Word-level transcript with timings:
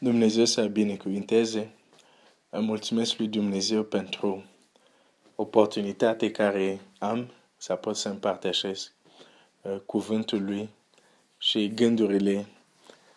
Dumnezeu 0.00 0.44
să 0.44 0.66
binecuvinteze. 0.66 1.70
Îmi 2.50 2.66
mulțumesc 2.66 3.18
lui 3.18 3.26
Dumnezeu 3.26 3.82
pentru 3.82 4.44
oportunitatea 5.34 6.30
care 6.30 6.80
am 6.98 7.30
să 7.56 7.74
pot 7.74 7.96
să 7.96 8.08
împărtășesc 8.08 8.92
uh, 9.62 9.76
cuvântul 9.86 10.44
lui 10.44 10.68
și 11.38 11.74
gândurile 11.74 12.46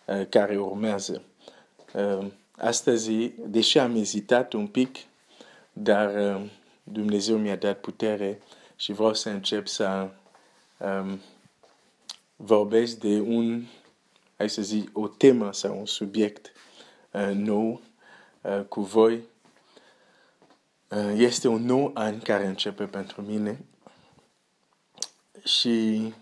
uh, 0.05 0.27
care 0.29 0.57
urmează. 0.57 1.21
Uh, 1.93 2.25
astăzi, 2.51 3.11
deși 3.27 3.77
am 3.77 3.95
ezitat 3.95 4.53
un 4.53 4.67
pic, 4.67 4.97
dar 5.73 6.35
uh, 6.35 6.49
Dumnezeu 6.83 7.37
mi-a 7.37 7.55
dat 7.55 7.79
putere 7.79 8.41
și 8.75 8.91
vreau 8.91 9.13
să 9.13 9.29
încep 9.29 9.67
să 9.67 10.09
um, 10.77 11.19
vorbesc 12.35 12.99
de 12.99 13.19
un, 13.19 13.65
hai 14.37 14.49
să 14.49 14.61
zic, 14.61 14.97
o 14.97 15.07
temă 15.07 15.53
sau 15.53 15.79
un 15.79 15.85
subiect 15.85 16.45
uh, 16.45 16.69
nou 17.33 17.81
uh, 18.41 18.61
cu 18.67 18.81
voi. 18.81 19.23
Uh, 20.89 21.13
este 21.15 21.47
un 21.47 21.65
nou 21.65 21.91
an 21.93 22.19
care 22.19 22.45
începe 22.45 22.85
pentru 22.85 23.21
mine 23.21 23.65
și 25.43 26.13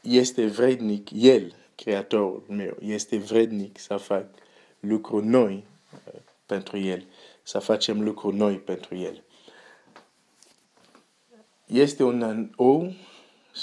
este 0.00 0.46
vrednic, 0.46 1.08
El, 1.12 1.54
Creatorul 1.74 2.44
meu, 2.48 2.76
este 2.80 3.18
vrednic 3.18 3.78
să 3.78 3.96
fac 3.96 4.26
lucruri 4.80 5.26
noi 5.26 5.64
uh, 6.06 6.20
pentru 6.46 6.78
El, 6.78 7.04
să 7.42 7.58
facem 7.58 8.02
lucruri 8.02 8.36
noi 8.36 8.58
pentru 8.58 8.96
El. 8.96 9.22
Este 11.66 12.02
un 12.02 12.22
an 12.22 12.50
nou 12.56 12.92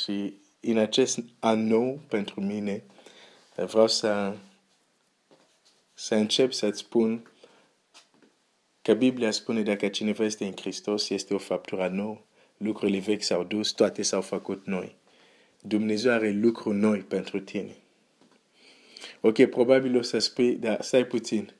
și 0.03 0.34
în 0.59 0.77
acest 0.77 1.20
an 1.39 1.67
nou 1.67 1.99
pentru 2.08 2.41
mine 2.41 2.84
vreau 3.66 3.88
să, 3.88 4.36
să 6.00 6.16
încep 6.16 6.52
să-ți 6.52 6.80
spun 6.80 7.32
că 8.81 8.94
Biblia 8.94 9.31
spune 9.31 9.62
dacă 9.62 9.88
cineva 9.88 10.23
este 10.23 10.45
în 10.45 10.54
Hristos, 10.56 11.09
este 11.09 11.34
o 11.34 11.38
faptură 11.38 11.88
nouă, 11.88 12.22
lucrurile 12.58 13.00
vechi 13.00 13.23
s-au 13.23 13.44
dus, 13.44 13.72
toate 13.72 14.02
s-au 14.02 14.22
făcut 14.22 14.66
noi. 14.66 14.95
Dumnezeu 15.62 16.12
are 16.12 16.31
lucruri 16.31 16.78
noi 16.78 17.00
pentru 17.00 17.39
tine. 17.39 17.76
Ok, 19.22 19.45
probabil 19.45 19.98
o 19.98 20.02
să 20.02 20.20
spui, 20.20 20.56
dar 20.56 20.81
stai 20.81 21.06
puțin. 21.06 21.54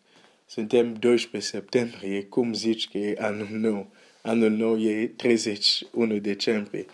Suntem 0.46 0.94
12 0.94 1.52
septembrie, 1.52 2.24
cum 2.24 2.54
zici 2.54 2.90
că 2.90 2.98
e 2.98 3.16
anul 3.20 3.50
nou? 3.52 3.92
Anul 4.22 4.52
nou 4.52 4.80
e 4.80 5.08
31 5.08 6.18
decembrie. 6.18 6.86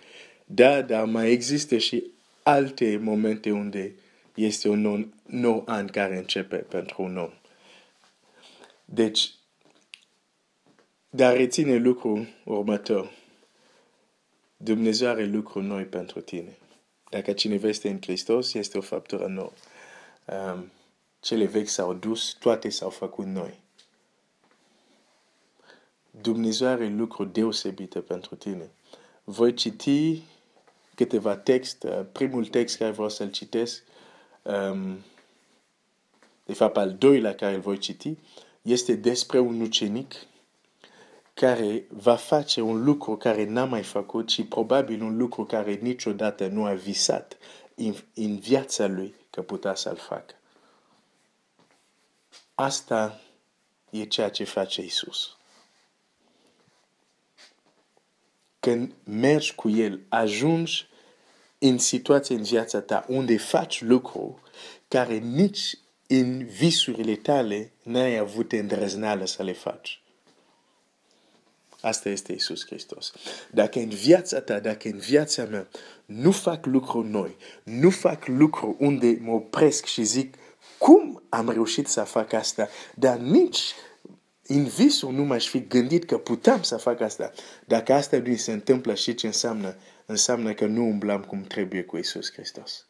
Da, 0.46 0.82
dar 0.82 1.06
mai 1.06 1.32
există 1.32 1.78
și 1.78 2.04
alte 2.44 2.98
momente 3.02 3.52
unde 3.52 3.96
este 4.36 4.70
un 4.70 4.82
nou, 4.82 5.08
nou 5.26 5.64
an 5.66 5.88
care 5.88 6.18
începe 6.18 6.56
pentru 6.56 7.02
un 7.02 7.18
om. 7.18 7.32
Deci, 8.86 9.34
dar 11.10 11.36
reține 11.36 11.76
lucrul 11.76 12.28
următor. 12.46 13.12
Dumnezeu 14.58 15.10
are 15.10 15.26
lucruri 15.26 15.66
noi 15.66 15.84
pentru 15.84 16.22
tine. 16.22 16.58
Dacă 17.10 17.34
cineva 17.34 17.68
este 17.68 17.90
în 17.90 18.02
Hristos, 18.02 18.54
este 18.54 18.78
o 18.78 18.82
faptură 18.82 19.26
nouă. 19.26 19.52
Um, 20.26 20.72
cele 21.20 21.46
vechi 21.46 21.68
s-au 21.68 21.94
dus, 21.94 22.34
toate 22.40 22.70
s-au 22.70 22.90
făcut 22.90 23.26
noi. 23.26 23.60
Dumnezeu 26.22 26.68
are 26.68 26.88
lucruri 26.88 27.34
deosebite 27.34 28.00
pentru 28.00 28.36
tine. 28.36 28.70
Voi 29.24 29.54
citi 29.54 30.22
câteva 30.96 31.36
texte. 31.36 31.88
Primul 32.12 32.46
text 32.46 32.78
care 32.78 32.92
vreau 32.92 33.10
să-l 33.10 33.32
citesc, 33.32 33.84
um, 33.84 33.93
de 36.44 36.54
fapt 36.54 36.78
al 36.78 36.94
doilea 36.94 37.36
care 37.36 37.56
îl 37.56 37.62
voi 37.62 37.78
citi, 37.78 38.18
este 38.62 38.96
despre 38.96 39.40
un 39.40 39.62
ucenic 39.62 40.14
care 41.34 41.86
va 41.90 42.16
face 42.16 42.62
un 42.62 42.84
lucru 42.84 43.18
care 43.18 43.46
n-a 43.46 43.66
mai 43.66 43.84
făcut 43.84 44.30
și 44.30 44.44
probabil 44.44 45.02
un 45.02 45.18
lucru 45.18 45.46
care 45.46 45.74
niciodată 45.74 46.48
nu 46.48 46.66
a 46.66 46.74
visat 46.74 47.38
în, 47.76 47.96
în 48.14 48.38
viața 48.38 48.88
lui 48.88 49.16
că 49.30 49.42
putea 49.42 49.76
să-l 49.76 49.96
facă. 49.96 50.36
Asta 52.56 53.22
e 53.90 54.04
ceea 54.04 54.30
ce 54.30 54.44
face 54.44 54.82
Isus. 54.82 55.38
Când 58.60 58.94
mergi 59.04 59.56
cu 59.56 59.70
El, 59.70 60.02
ajungi 60.10 60.88
în 61.60 61.78
situație 61.78 62.36
în 62.36 62.44
viața 62.44 62.82
ta 62.82 63.06
unde 63.08 63.38
faci 63.38 63.82
lucru 63.82 64.43
care 64.94 65.18
nici 65.18 65.78
în 66.08 66.46
visurile 66.46 67.16
tale 67.16 67.72
n-ai 67.84 68.18
avut 68.18 68.52
îndrăzneală 68.52 69.26
să 69.26 69.44
le 69.44 69.54
faci. 69.54 70.02
Asta 71.82 72.10
este 72.10 72.34
Isus 72.34 72.66
Hristos. 72.66 73.14
Dacă 73.52 73.80
în 73.80 73.90
viața 73.90 74.42
ta, 74.42 74.60
dacă 74.60 74.88
în 74.88 74.98
viața 74.98 75.44
mea 75.44 75.68
nu 76.06 76.32
fac 76.32 76.66
lucruri 76.66 77.08
noi, 77.08 77.36
nu 77.64 77.90
fac 77.90 78.28
lucruri 78.28 78.76
unde 78.80 79.18
mă 79.22 79.32
opresc 79.32 79.86
și 79.86 80.04
zic 80.04 80.36
cum 80.78 81.24
am 81.30 81.50
reușit 81.50 81.88
să 81.88 82.04
fac 82.04 82.34
asta, 82.34 82.70
dar 82.96 83.18
nici 83.18 83.74
în 84.48 84.64
visul 84.64 85.12
nu 85.12 85.24
m-aș 85.24 85.48
fi 85.48 85.68
gândit 85.68 86.06
că 86.06 86.18
puteam 86.18 86.62
să 86.62 86.78
fac 86.78 87.02
asta. 87.02 87.32
Dacă 87.66 87.94
asta 87.94 88.18
nu 88.18 88.36
se 88.36 88.52
întâmplă 88.52 88.94
și 88.94 89.14
ce 89.14 89.26
înseamnă? 89.26 89.76
Înseamnă 90.06 90.54
că 90.54 90.66
nu 90.66 90.84
umblam 90.84 91.22
cum 91.22 91.42
trebuie 91.42 91.84
cu 91.84 91.98
Isus 91.98 92.32
Hristos. 92.32 92.88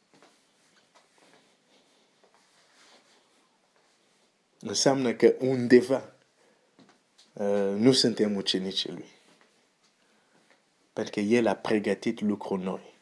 Înseamnă 4.65 5.13
că 5.13 5.33
undeva 5.39 6.13
uh, 7.33 7.73
nu 7.75 7.91
suntem 7.91 8.35
ucenicii 8.35 8.91
lui. 8.91 9.05
Pentru 10.93 11.13
că 11.13 11.19
El 11.19 11.47
a 11.47 11.53
pregătit 11.53 12.21
lucruri 12.21 12.63
noi. 12.63 12.93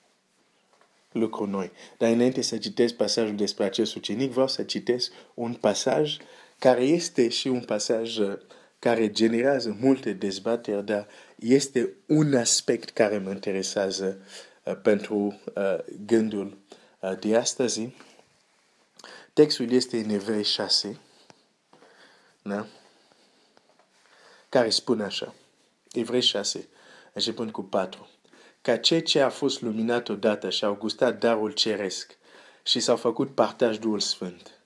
Lucruri 1.11 1.49
noi. 1.49 1.71
Dar 1.97 2.11
înainte 2.11 2.41
să 2.41 2.57
citesc 2.57 2.93
pasajul 2.93 3.35
despre 3.35 3.63
acest 3.63 3.95
ucenic, 3.95 4.31
vreau 4.31 4.47
să 4.47 4.63
citesc 4.63 5.11
un 5.33 5.53
pasaj 5.53 6.17
care 6.59 6.83
este 6.83 7.29
și 7.29 7.47
un 7.47 7.61
pasaj 7.61 8.17
uh, 8.17 8.37
care 8.79 9.11
generează 9.11 9.77
multe 9.79 10.13
dezbateri, 10.13 10.85
dar 10.85 11.07
este 11.35 11.93
un 12.05 12.35
aspect 12.35 12.89
care 12.89 13.17
mă 13.17 13.29
interesează 13.29 14.17
uh, 14.63 14.75
pentru 14.81 15.39
uh, 15.55 15.77
gândul 16.05 16.57
uh, 16.99 17.19
de 17.19 17.35
astăzi. 17.35 17.89
Textul 19.33 19.71
este 19.71 19.97
în 19.97 20.09
Evrei 20.09 20.43
6, 20.43 20.99
da? 22.41 22.65
care 24.49 24.69
spune 24.69 25.03
așa. 25.03 25.33
Evrei 25.91 26.21
6, 26.21 26.69
începând 27.13 27.51
cu 27.51 27.63
4. 27.63 28.09
Ca 28.61 28.77
cei 28.77 29.01
ce 29.01 29.21
a 29.21 29.29
fost 29.29 29.61
luminat 29.61 30.09
odată 30.09 30.49
și 30.49 30.65
au 30.65 30.75
gustat 30.75 31.19
darul 31.19 31.51
ceresc 31.51 32.17
și 32.63 32.79
s-au 32.79 32.95
făcut 32.95 33.35
partaj 33.35 33.77
Duhul 33.77 33.99
Sfânt 33.99 34.61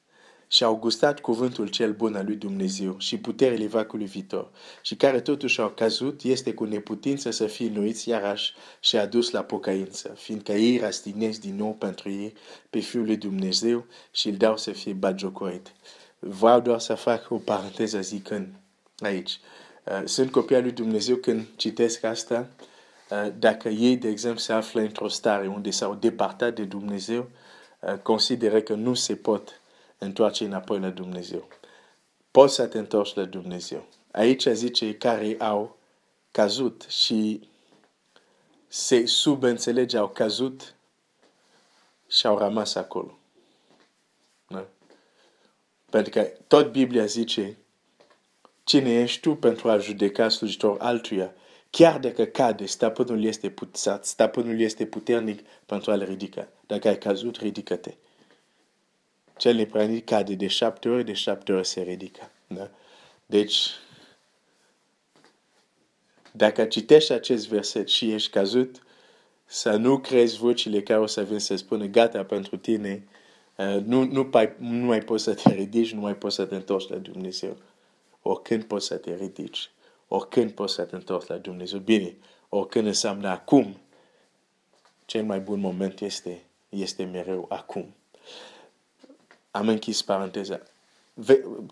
și 0.47 0.63
au 0.63 0.75
gustat 0.75 1.19
cuvântul 1.19 1.67
cel 1.67 1.93
bun 1.93 2.15
al 2.15 2.25
lui 2.25 2.35
Dumnezeu 2.35 2.95
și 2.99 3.17
puterile 3.17 3.67
vacului 3.67 4.05
viitor 4.05 4.51
și 4.81 4.95
care 4.95 5.21
totuși 5.21 5.61
au 5.61 5.69
cazut, 5.69 6.23
este 6.23 6.53
cu 6.53 6.63
neputință 6.63 7.31
să 7.31 7.47
fie 7.47 7.69
nuiți 7.69 8.09
iarăși 8.09 8.53
și 8.79 8.97
adus 8.97 9.31
la 9.31 9.43
pocăință, 9.43 10.13
fiindcă 10.17 10.51
ei 10.51 10.77
rastinesc 10.77 11.39
din 11.39 11.55
nou 11.55 11.73
pentru 11.73 12.09
ei 12.09 12.33
pe 12.69 12.79
Fiul 12.79 13.05
lui 13.05 13.17
Dumnezeu 13.17 13.85
și 14.11 14.29
îl 14.29 14.35
dau 14.35 14.57
să 14.57 14.71
fie 14.71 14.93
bagiocorit. 14.93 15.73
Vreau 16.27 16.59
doar 16.59 16.79
să 16.79 16.95
fac 16.95 17.31
o 17.31 17.37
paranteză 17.37 18.01
zicând 18.01 18.53
aici. 18.99 19.39
Uh, 19.83 20.01
sunt 20.05 20.31
copii 20.31 20.55
al 20.55 20.61
lui 20.61 20.71
Dumnezeu 20.71 21.15
când 21.15 21.47
citesc 21.55 22.03
asta, 22.03 22.47
uh, 23.09 23.31
dacă 23.39 23.69
ei, 23.69 23.97
de 23.97 24.07
exemplu, 24.07 24.39
se 24.39 24.53
află 24.53 24.81
într-o 24.81 25.07
stare 25.07 25.47
unde 25.47 25.69
s-au 25.69 25.95
departat 25.95 26.55
de 26.55 26.63
Dumnezeu, 26.63 27.29
uh, 27.79 27.97
consideră 27.97 28.61
că 28.61 28.73
nu 28.73 28.93
se 28.93 29.15
pot 29.15 29.61
întoarce 29.97 30.45
înapoi 30.45 30.79
la 30.79 30.89
Dumnezeu. 30.89 31.47
Poți 32.31 32.53
să 32.53 32.65
te 32.65 32.77
întorci 32.77 33.15
la 33.15 33.25
Dumnezeu. 33.25 33.85
Aici 34.11 34.45
zice 34.45 34.95
care 34.95 35.35
au 35.39 35.77
cazut 36.31 36.85
și 36.89 37.49
se 38.67 39.05
subînțelege 39.05 39.97
au 39.97 40.07
cazut 40.07 40.75
și 42.07 42.27
au 42.27 42.37
rămas 42.37 42.75
acolo. 42.75 43.17
Da? 45.95 46.01
Pentru 46.01 46.11
că 46.11 46.31
tot 46.47 46.71
Biblia 46.71 47.05
zice 47.05 47.57
cine 48.63 49.01
ești 49.01 49.21
tu 49.21 49.35
pentru 49.35 49.69
a 49.69 49.77
judeca 49.77 50.29
slujitor 50.29 50.77
altuia, 50.79 51.33
chiar 51.69 51.99
dacă 51.99 52.25
cade, 52.25 52.65
stăpânul 52.65 53.23
este 53.23 53.49
puțat, 53.49 54.05
stăpânul 54.05 54.59
este 54.59 54.85
puternic 54.85 55.41
pentru 55.65 55.91
a-l 55.91 56.03
ridica. 56.03 56.47
Dacă 56.67 56.87
ai 56.87 56.97
cazut, 56.97 57.37
ridică-te 57.37 57.93
cel 59.37 59.55
neprănit 59.55 60.05
cade 60.05 60.33
de 60.33 60.47
șapte 60.47 60.89
ori, 60.89 61.03
de 61.03 61.13
șapte 61.13 61.53
ori 61.53 61.67
se 61.67 61.81
ridică. 61.81 62.31
Da? 62.47 62.69
Deci, 63.25 63.69
dacă 66.31 66.65
citești 66.65 67.11
acest 67.11 67.47
verset 67.47 67.87
și 67.87 68.11
ești 68.11 68.31
cazut, 68.31 68.83
să 69.45 69.75
nu 69.75 69.99
crezi 69.99 70.37
vocile 70.37 70.81
care 70.81 70.99
o 70.99 71.05
să 71.05 71.23
vin 71.23 71.39
să 71.39 71.55
spună 71.55 71.85
gata 71.85 72.23
pentru 72.23 72.57
tine, 72.57 73.03
Uh, 73.03 73.14
nu, 73.57 74.03
nu, 74.03 74.29
nu 74.57 74.85
mai 74.85 74.99
poți 74.99 75.23
să 75.23 75.33
te 75.33 75.53
ridici, 75.53 75.93
nu 75.93 75.99
mai 75.99 76.15
poți 76.15 76.35
să 76.35 76.45
te 76.45 76.55
întorci 76.55 76.89
la 76.89 76.97
Dumnezeu. 76.97 77.57
Oricând 78.21 78.63
poți 78.63 78.85
să 78.85 78.95
te 78.95 79.15
ridici, 79.15 79.71
oricând 80.07 80.51
poți 80.51 80.73
să 80.73 80.83
te 80.83 80.95
întorci 80.95 81.27
la 81.27 81.37
Dumnezeu. 81.37 81.79
Bine, 81.79 82.15
oricând 82.49 82.85
înseamnă 82.85 83.27
acum, 83.27 83.77
cel 85.05 85.23
mai 85.23 85.39
bun 85.39 85.59
moment 85.59 86.01
este, 86.01 86.45
este 86.69 87.03
mereu 87.03 87.45
acum. 87.49 87.95
Am 89.51 89.67
închis 89.67 90.01
paranteza. 90.01 90.61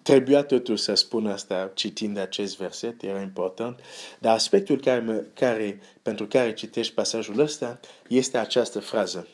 Trebuia 0.01 0.43
totuși 0.43 0.83
să 0.83 0.93
spun 0.93 1.27
asta 1.27 1.71
citind 1.73 2.17
acest 2.17 2.57
verset, 2.57 3.01
era 3.01 3.21
important, 3.21 3.79
dar 4.19 4.33
aspectul 4.33 4.79
care, 4.79 5.31
care, 5.33 5.81
pentru 6.01 6.27
care 6.27 6.53
citești 6.53 6.93
pasajul 6.93 7.39
ăsta 7.39 7.79
este 8.07 8.37
această 8.37 8.79
frază. 8.79 9.27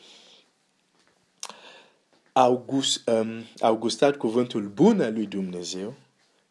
August, 2.40 3.10
um, 3.10 3.46
au 3.60 3.76
gustat 3.78 4.16
cuvântul 4.16 4.68
bun 4.68 5.02
al 5.02 5.14
lui 5.14 5.26
Dumnezeu, 5.26 5.94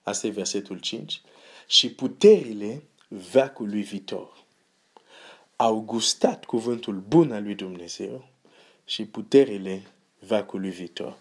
asta 0.02 0.26
e 0.26 0.30
versetul 0.30 0.78
5, 0.78 1.20
și 1.66 1.90
puterile 1.90 2.82
veacului 3.08 3.82
viitor. 3.82 4.44
Au 5.56 5.80
gustat 5.80 6.44
cuvântul 6.44 7.04
bun 7.08 7.32
al 7.32 7.42
lui 7.42 7.54
Dumnezeu 7.54 8.28
și 8.84 9.04
puterile 9.04 9.82
veacului 10.18 10.70
viitor. 10.70 11.16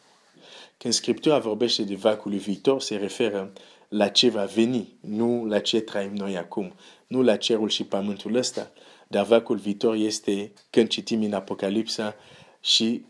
Când 0.78 0.94
Scriptura 0.94 1.40
vorbește 1.40 1.84
de 1.84 1.96
veacului 1.96 2.38
viitor, 2.38 2.82
se 2.82 2.96
referă 2.96 3.54
la 3.88 4.08
ce 4.08 4.30
va 4.30 4.46
veni, 4.46 4.94
nu 5.00 5.46
la 5.46 5.60
ce 5.60 5.80
trăim 5.80 6.16
noi 6.16 6.38
acum, 6.38 6.74
nu 7.08 7.22
la 7.22 7.38
cerul 7.38 7.70
și 7.70 7.84
pământul 7.84 8.36
ăsta, 8.36 8.72
dar 9.08 9.26
veacul 9.26 9.58
viitor 9.58 9.96
este 9.96 10.52
când 10.70 10.88
citim 10.88 11.24
în 11.24 11.34
Apocalipsa 11.34 12.16
și, 12.62 13.06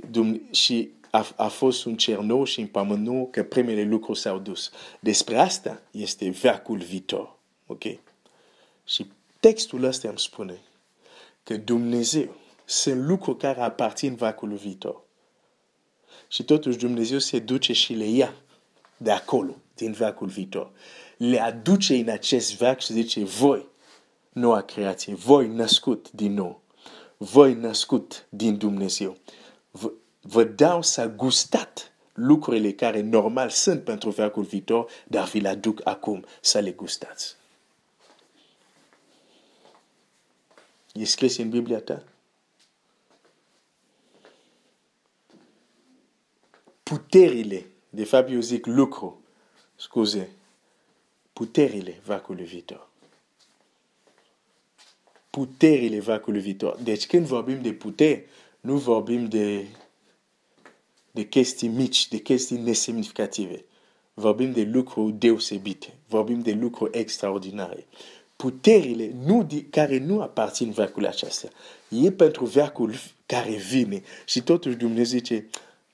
și 0.51 0.89
a, 1.11 1.27
a 1.35 1.47
fost 1.47 1.85
un 1.85 1.95
cer 1.95 2.17
nou 2.17 2.43
și 2.43 2.59
un 2.59 2.67
pământ 2.67 3.05
nou 3.05 3.27
că 3.31 3.43
primele 3.43 3.83
lucruri 3.83 4.19
s-au 4.19 4.39
dus. 4.39 4.71
Despre 4.99 5.37
asta 5.37 5.81
este 5.91 6.29
veacul 6.29 6.77
viitor. 6.77 7.35
Ok? 7.65 7.83
Și 8.85 9.07
textul 9.39 9.83
ăsta 9.83 10.07
îmi 10.07 10.19
spune 10.19 10.59
că 11.43 11.57
Dumnezeu 11.57 12.35
sunt 12.65 13.07
lucruri 13.07 13.37
care 13.37 13.61
aparțin 13.61 14.15
veacului 14.15 14.57
viitor. 14.57 15.01
Și 16.27 16.43
totuși 16.43 16.77
Dumnezeu 16.77 17.19
se 17.19 17.39
duce 17.39 17.73
și 17.73 17.93
le 17.93 18.05
ia 18.05 18.33
de 18.97 19.11
acolo, 19.11 19.55
din 19.75 19.91
veacul 19.91 20.27
viitor. 20.27 20.71
Le 21.17 21.39
aduce 21.39 21.95
în 21.95 22.09
acest 22.09 22.57
veac 22.57 22.81
și 22.81 22.93
zice, 22.93 23.23
voi, 23.23 23.65
noua 24.29 24.61
creație, 24.61 25.13
voi 25.13 25.47
născut 25.47 26.11
din 26.11 26.33
nou, 26.33 26.61
voi 27.17 27.53
născut 27.53 28.27
din 28.29 28.57
Dumnezeu, 28.57 29.17
vă, 29.71 29.91
vă 30.27 30.43
dau 30.43 30.81
să 30.81 31.09
gustat 31.09 31.91
lucrurile 32.13 32.71
care 32.71 33.01
normal 33.01 33.49
sunt 33.49 33.83
pentru 33.83 34.09
veacul 34.09 34.43
viitor, 34.43 34.91
dar 35.07 35.27
vi 35.27 35.39
le 35.39 35.47
aduc 35.47 35.81
acum 35.83 36.25
să 36.41 36.59
le 36.59 36.71
gustați. 36.71 37.35
E 40.93 41.05
scris 41.05 41.37
în 41.37 41.49
Biblia 41.49 41.79
ta? 41.79 42.03
puterile, 46.87 47.65
de 47.89 48.03
fapt 48.03 48.31
eu 48.31 48.39
zic 48.39 48.65
lucru, 48.65 49.21
scuze, 49.75 50.29
puterile 51.33 51.99
vacului 52.05 52.45
viitor. 52.45 52.89
Puterile 55.29 55.99
vacului 55.99 56.41
viitor. 56.41 56.77
Deci 56.83 57.07
când 57.07 57.25
vorbim 57.25 57.61
de 57.61 57.73
puteri, 57.73 58.25
nu 58.59 58.77
vorbim 58.77 59.25
de, 59.25 59.67
de 61.17 61.23
chestii 61.23 61.67
mici, 61.67 62.07
de 62.07 62.17
chestii 62.17 62.57
nesemnificative. 62.57 63.65
Vorbim 64.13 64.51
de 64.51 64.63
lucruri 64.63 65.13
deosebite, 65.13 65.93
vorbim 66.07 66.39
de 66.39 66.51
lucruri 66.51 66.97
extraordinare. 66.97 67.87
Puterile 68.35 69.15
nu, 69.25 69.47
care 69.69 69.97
nu 69.97 70.21
aparțin 70.21 70.71
veacului 70.71 71.07
acesta. 71.07 71.47
E 71.89 72.11
pentru 72.11 72.45
veacul 72.45 72.93
care 73.25 73.51
vine. 73.51 74.01
Și 74.25 74.41
totuși 74.41 74.75
Dumnezeu 74.75 75.03
zice, 75.03 75.47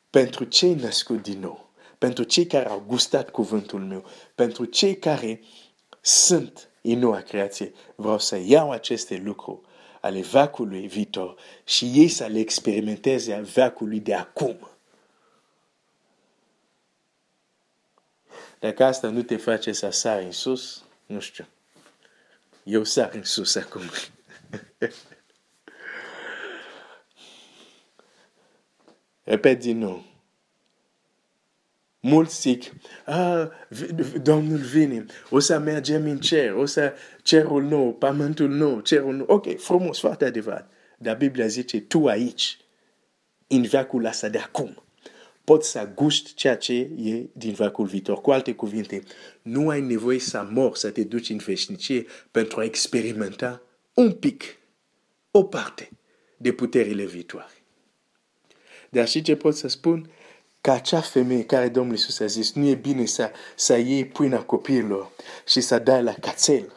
pentru 0.09 0.43
cei 0.43 0.73
născut 0.73 1.23
din 1.23 1.39
nou, 1.39 1.69
pentru 1.97 2.23
cei 2.23 2.45
care 2.45 2.69
au 2.69 2.83
gustat 2.87 3.29
cuvântul 3.29 3.79
meu, 3.79 4.03
pentru 4.35 4.65
cei 4.65 4.97
care 4.97 5.41
sunt 6.01 6.69
în 6.81 6.99
noua 6.99 7.19
creație, 7.19 7.73
vreau 7.95 8.19
să 8.19 8.39
iau 8.45 8.71
aceste 8.71 9.21
lucruri 9.23 9.59
ale 10.01 10.21
veacului 10.21 10.87
viitor 10.87 11.35
și 11.63 11.91
ei 11.93 12.07
să 12.07 12.25
le 12.25 12.39
experimenteze 12.39 13.33
a 13.33 13.41
veacului 13.41 13.99
de 13.99 14.13
acum. 14.13 14.67
Dacă 18.63 18.83
asta 18.83 19.09
nu 19.09 19.23
te 19.23 19.37
face 19.37 19.71
să 19.71 19.89
sari 19.89 20.25
în 20.25 20.31
sus, 20.31 20.83
nu 21.05 21.19
știu. 21.19 21.45
Eu 22.63 22.83
sar 22.83 23.13
în 23.13 23.23
sus 23.23 23.55
acum. 23.55 23.81
Repet 29.23 29.59
din 29.59 29.77
nou. 29.77 30.05
Mulți 31.99 32.41
zic, 32.41 32.71
ah, 33.05 33.47
Domnul 34.21 34.57
vine, 34.57 35.05
o 35.29 35.39
să 35.39 35.57
mergem 35.57 36.03
în 36.03 36.19
cer, 36.19 36.53
o 36.53 36.65
să 36.65 36.93
cerul 37.21 37.63
nou, 37.63 37.93
pământul 37.93 38.49
nou, 38.49 38.79
cerul 38.79 39.15
nou. 39.15 39.25
Ok, 39.29 39.59
frumos, 39.59 39.99
foarte 39.99 40.25
adevărat. 40.25 40.71
Dar 40.97 41.17
Biblia 41.17 41.47
zice, 41.47 41.81
tu 41.81 42.07
aici, 42.07 42.57
în 43.47 43.61
veacul 43.61 44.05
ăsta 44.05 44.29
de 44.29 44.37
acum, 44.37 44.82
poți 45.43 45.69
să 45.69 45.89
guști 45.95 46.33
ceea 46.33 46.57
ce 46.57 46.73
e 47.03 47.29
din 47.33 47.53
veacul 47.53 47.85
viitor. 47.85 48.21
Cu 48.21 48.31
alte 48.31 48.53
cuvinte, 48.53 49.03
nu 49.41 49.69
ai 49.69 49.81
nevoie 49.81 50.19
să 50.19 50.47
mor, 50.51 50.75
să 50.75 50.89
te 50.89 51.03
duci 51.03 51.29
în 51.29 51.37
veșnicie 51.37 52.05
pentru 52.31 52.59
a 52.59 52.63
experimenta 52.63 53.61
un 53.93 54.11
pic, 54.11 54.43
o 55.31 55.43
parte 55.43 55.89
de 56.37 56.51
puterile 56.51 57.05
viitoare. 57.05 57.53
Dar 58.89 59.07
și 59.07 59.21
ce 59.21 59.35
pot 59.35 59.55
să 59.55 59.67
spun? 59.67 60.11
Că 60.61 60.71
acea 60.71 61.01
femeie 61.01 61.43
care 61.43 61.69
Domnul 61.69 61.93
Iisus 61.93 62.19
a 62.19 62.25
zis, 62.25 62.53
nu 62.53 62.67
e 62.67 62.75
bine 62.75 63.05
să, 63.05 63.31
să 63.55 63.77
iei 63.77 64.05
pâinea 64.05 64.43
copiilor 64.43 65.11
și 65.47 65.61
să 65.61 65.79
dai 65.79 66.03
la 66.03 66.13
cațel. 66.13 66.71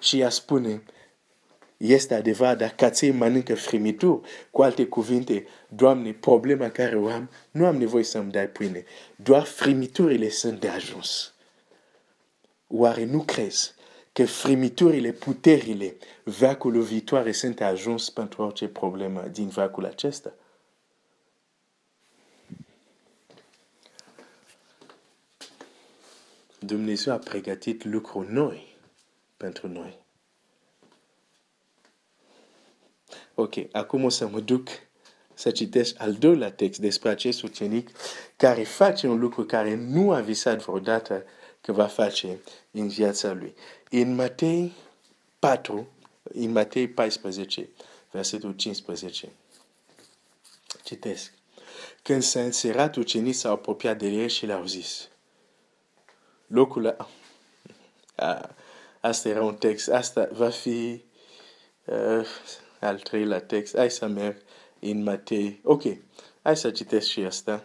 Și 0.00 0.20
ea 0.20 0.30
spune, 0.30 0.82
este 1.76 2.14
adevărat, 2.14 2.58
dar 2.58 2.70
caței 2.70 3.10
mănâncă 3.10 3.54
frimituri. 3.54 4.28
Cu 4.50 4.62
alte 4.62 4.86
cuvinte, 4.86 5.46
Doamne, 5.68 6.12
problema 6.12 6.70
care 6.70 6.96
o 6.96 7.08
am, 7.08 7.30
nu 7.50 7.66
am 7.66 7.76
nevoie 7.76 8.04
să-mi 8.04 8.30
dai 8.30 8.48
pâine. 8.48 8.84
Doar 9.16 9.42
frimiturile 9.42 10.28
sunt 10.28 10.60
de 10.60 10.68
ajuns. 10.68 11.34
Oare 12.66 13.04
nu 13.04 13.22
crezi 13.22 13.74
că 14.12 14.26
frimiturile, 14.26 15.12
puterile 15.12 15.96
veacului 16.24 16.84
viitoare 16.84 17.32
sunt 17.32 17.60
ajuns 17.60 18.10
pentru 18.10 18.42
orice 18.42 18.68
problemă 18.68 19.20
din 19.20 19.48
veacul 19.48 19.84
acesta? 19.84 20.34
Dumnezeu 26.58 27.12
a 27.12 27.16
pregătit 27.16 27.84
lucruri 27.84 28.32
noi 28.32 28.76
pentru 29.36 29.68
noi. 29.68 30.05
Ok, 33.38 33.54
acum 33.72 34.04
o 34.04 34.08
să 34.08 34.26
mă 34.28 34.40
duc 34.40 34.68
să 35.34 35.50
citesc 35.50 36.00
al 36.00 36.12
doilea 36.12 36.52
text 36.52 36.80
despre 36.80 37.08
acest 37.08 37.42
ucenic 37.42 37.90
care 38.36 38.62
face 38.62 39.06
un 39.06 39.18
lucru 39.18 39.44
care 39.44 39.74
nu 39.74 40.12
a 40.12 40.20
visat 40.20 40.62
vreodată 40.62 41.24
că 41.60 41.72
va 41.72 41.86
face 41.86 42.40
în 42.70 42.88
viața 42.88 43.32
lui. 43.32 43.54
În 43.90 44.14
Matei 44.14 44.72
4, 45.38 45.88
în 46.22 46.52
Matei 46.52 46.88
14, 46.88 47.68
versetul 48.10 48.52
15, 48.52 49.32
citesc. 50.82 51.32
Când 52.02 52.22
s-a 52.22 52.40
înserat, 52.40 52.96
ucenicii 52.96 53.40
s-au 53.40 53.52
apropiat 53.52 53.98
de 53.98 54.06
el 54.06 54.28
și 54.28 54.46
le-au 54.46 54.64
zis, 54.64 55.08
locul 56.46 56.96
a, 58.14 58.54
asta 59.00 59.28
era 59.28 59.42
un 59.42 59.56
text, 59.56 59.88
asta 59.88 60.28
va 60.32 60.50
fi 60.50 61.04
uh, 61.84 62.26
al 62.80 62.98
treilea 62.98 63.40
text. 63.40 63.76
Hai 63.76 63.90
să 63.90 64.06
merg 64.06 64.36
în 64.80 65.02
Matei. 65.02 65.60
Ok, 65.62 65.82
hai 66.42 66.56
să 66.56 66.70
citesc 66.70 67.06
și 67.06 67.20
asta. 67.20 67.64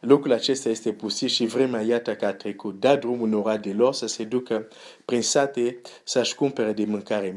Locul 0.00 0.32
acesta 0.32 0.68
este 0.68 0.92
pustit 0.92 1.30
și 1.30 1.46
vremea 1.46 1.80
iată 1.80 2.14
că 2.14 2.26
a 2.26 2.34
trecut. 2.34 2.80
Da 2.80 2.96
drumul 2.96 3.26
în 3.26 3.34
ora 3.34 3.56
de 3.56 3.72
lor 3.72 3.94
să 3.94 4.06
se 4.06 4.24
ducă 4.24 4.68
prin 5.04 5.22
sate 5.22 5.80
să-și 6.04 6.34
cumpere 6.34 6.72
de 6.72 6.84
mâncare. 6.84 7.34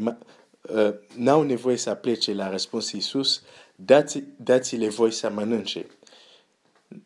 Uh, 0.62 0.94
n-au 1.16 1.42
nevoie 1.42 1.78
să 1.78 1.94
plece 1.94 2.34
la 2.34 2.50
răspuns 2.50 2.92
Iisus, 2.92 3.42
dați, 3.76 4.24
dați-le 4.38 4.90
voi 4.90 5.12
să 5.12 5.30
mănânce. 5.30 5.86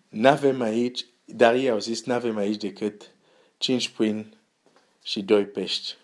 N-avem 0.10 0.62
aici 0.62 1.06
dar 1.36 1.56
ei 1.56 1.70
au 1.70 1.80
zis, 1.80 2.06
nu 2.06 2.14
avem 2.14 2.38
aici 2.38 2.62
decât 2.62 3.12
cinci 3.58 3.90
pâini 3.90 4.38
și 5.04 5.22
doi 5.22 5.46
pești. 5.46 5.96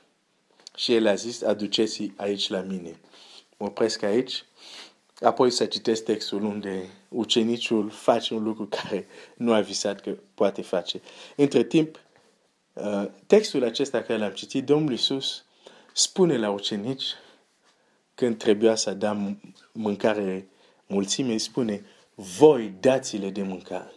Și 0.75 0.93
el 0.93 1.07
a 1.07 1.13
zis, 1.13 1.41
aduceți 1.41 2.11
aici 2.15 2.49
la 2.49 2.59
mine. 2.59 2.99
Mă 3.57 3.65
opresc 3.65 4.01
aici. 4.03 4.43
apoi 5.19 5.51
să 5.51 5.65
citesc 5.65 6.03
textul 6.03 6.43
unde 6.43 6.89
ucenicul 7.09 7.89
face 7.89 8.33
un 8.33 8.43
lucru 8.43 8.65
care 8.65 9.07
nu 9.35 9.53
a 9.53 9.59
visat 9.59 10.01
că 10.01 10.17
poate 10.33 10.61
face. 10.61 11.01
Între 11.35 11.63
timp, 11.63 11.99
uh, 12.73 13.05
textul 13.27 13.63
acesta 13.63 14.01
care 14.01 14.19
l-am 14.19 14.31
citit, 14.31 14.65
Domnul 14.65 14.91
Iisus 14.91 15.45
spune 15.93 16.37
la 16.37 16.49
ucenici 16.49 17.05
când 18.15 18.37
trebuia 18.37 18.75
să 18.75 18.93
dea 18.93 19.37
mâncare 19.71 20.47
mulțimei, 20.87 21.39
spune, 21.39 21.85
voi 22.15 22.73
dați-le 22.79 23.29
de 23.29 23.41
mâncare. 23.41 23.93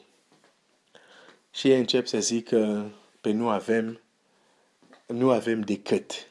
Și 1.51 1.71
ei 1.71 1.79
încep 1.79 2.07
să 2.07 2.21
zică, 2.21 2.91
pe 3.21 3.31
nu 3.31 3.49
avem, 3.49 4.01
nu 5.07 5.31
avem 5.31 5.61
decât. 5.61 6.28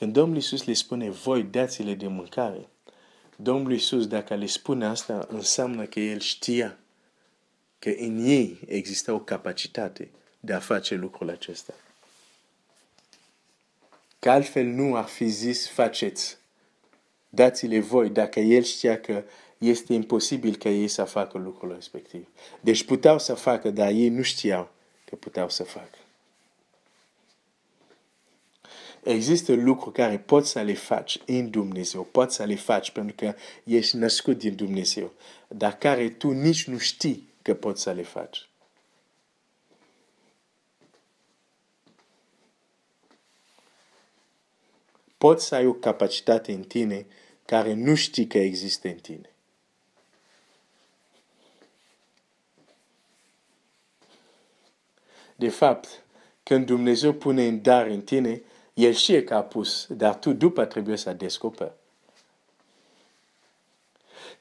Când 0.00 0.12
Domnul 0.12 0.36
Iisus 0.36 0.64
le 0.64 0.72
spune, 0.72 1.10
voi 1.10 1.42
dați-le 1.42 1.94
de 1.94 2.06
mâncare, 2.06 2.68
Domnul 3.36 3.72
Iisus, 3.72 4.06
dacă 4.06 4.34
le 4.34 4.46
spune 4.46 4.86
asta, 4.86 5.26
înseamnă 5.30 5.84
că 5.84 6.00
El 6.00 6.18
știa 6.18 6.78
că 7.78 7.88
în 7.88 8.18
ei 8.24 8.58
există 8.66 9.12
o 9.12 9.18
capacitate 9.18 10.10
de 10.40 10.52
a 10.52 10.58
face 10.58 10.94
lucrul 10.94 11.30
acesta. 11.30 11.74
Că 14.18 14.30
altfel 14.30 14.64
nu 14.66 14.96
ar 14.96 15.04
fi 15.04 15.28
zis 15.28 15.68
faceți. 15.68 16.36
Dați-le 17.28 17.80
voi 17.80 18.10
dacă 18.10 18.40
El 18.40 18.62
știa 18.62 19.00
că 19.00 19.24
este 19.58 19.92
imposibil 19.92 20.56
ca 20.56 20.68
ei 20.68 20.88
să 20.88 21.04
facă 21.04 21.38
lucrul 21.38 21.72
respectiv. 21.74 22.28
Deci 22.60 22.84
puteau 22.84 23.18
să 23.18 23.34
facă, 23.34 23.70
dar 23.70 23.88
ei 23.88 24.08
nu 24.08 24.22
știau 24.22 24.70
că 25.04 25.16
puteau 25.16 25.48
să 25.48 25.62
facă. 25.64 25.99
Există 29.02 29.52
lucruri 29.52 29.94
care 29.94 30.18
poți 30.18 30.50
să 30.50 30.60
le 30.60 30.74
faci 30.74 31.18
în 31.26 31.50
Dumnezeu, 31.50 32.02
poți 32.02 32.34
să 32.34 32.44
le 32.44 32.54
faci 32.54 32.90
pentru 32.90 33.14
că 33.16 33.34
ești 33.64 33.96
născut 33.96 34.38
din 34.38 34.54
Dumnezeu, 34.54 35.12
dar 35.48 35.78
care 35.78 36.08
tu 36.08 36.30
nici 36.30 36.66
nu 36.66 36.78
știi 36.78 37.28
că 37.42 37.54
poți 37.54 37.82
să 37.82 37.92
le 37.92 38.02
faci. 38.02 38.48
Poți 45.18 45.46
să 45.46 45.54
ai 45.54 45.66
o 45.66 45.72
capacitate 45.72 46.52
în 46.52 46.62
tine 46.62 47.06
care 47.44 47.72
nu 47.72 47.94
știi 47.94 48.26
că 48.26 48.38
există 48.38 48.88
în 48.88 48.96
tine. 48.96 49.30
De 55.36 55.48
fapt, 55.48 56.04
când 56.42 56.66
Dumnezeu 56.66 57.12
pune 57.12 57.46
un 57.46 57.62
dar 57.62 57.86
în 57.86 58.00
tine, 58.00 58.42
el 58.74 58.92
știe 58.92 59.24
că 59.24 59.34
a 59.34 59.42
pus, 59.42 59.86
dar 59.88 60.14
tu 60.18 60.32
după 60.32 60.64
trebuie 60.64 60.96
să 60.96 61.12
descoperi. 61.12 61.72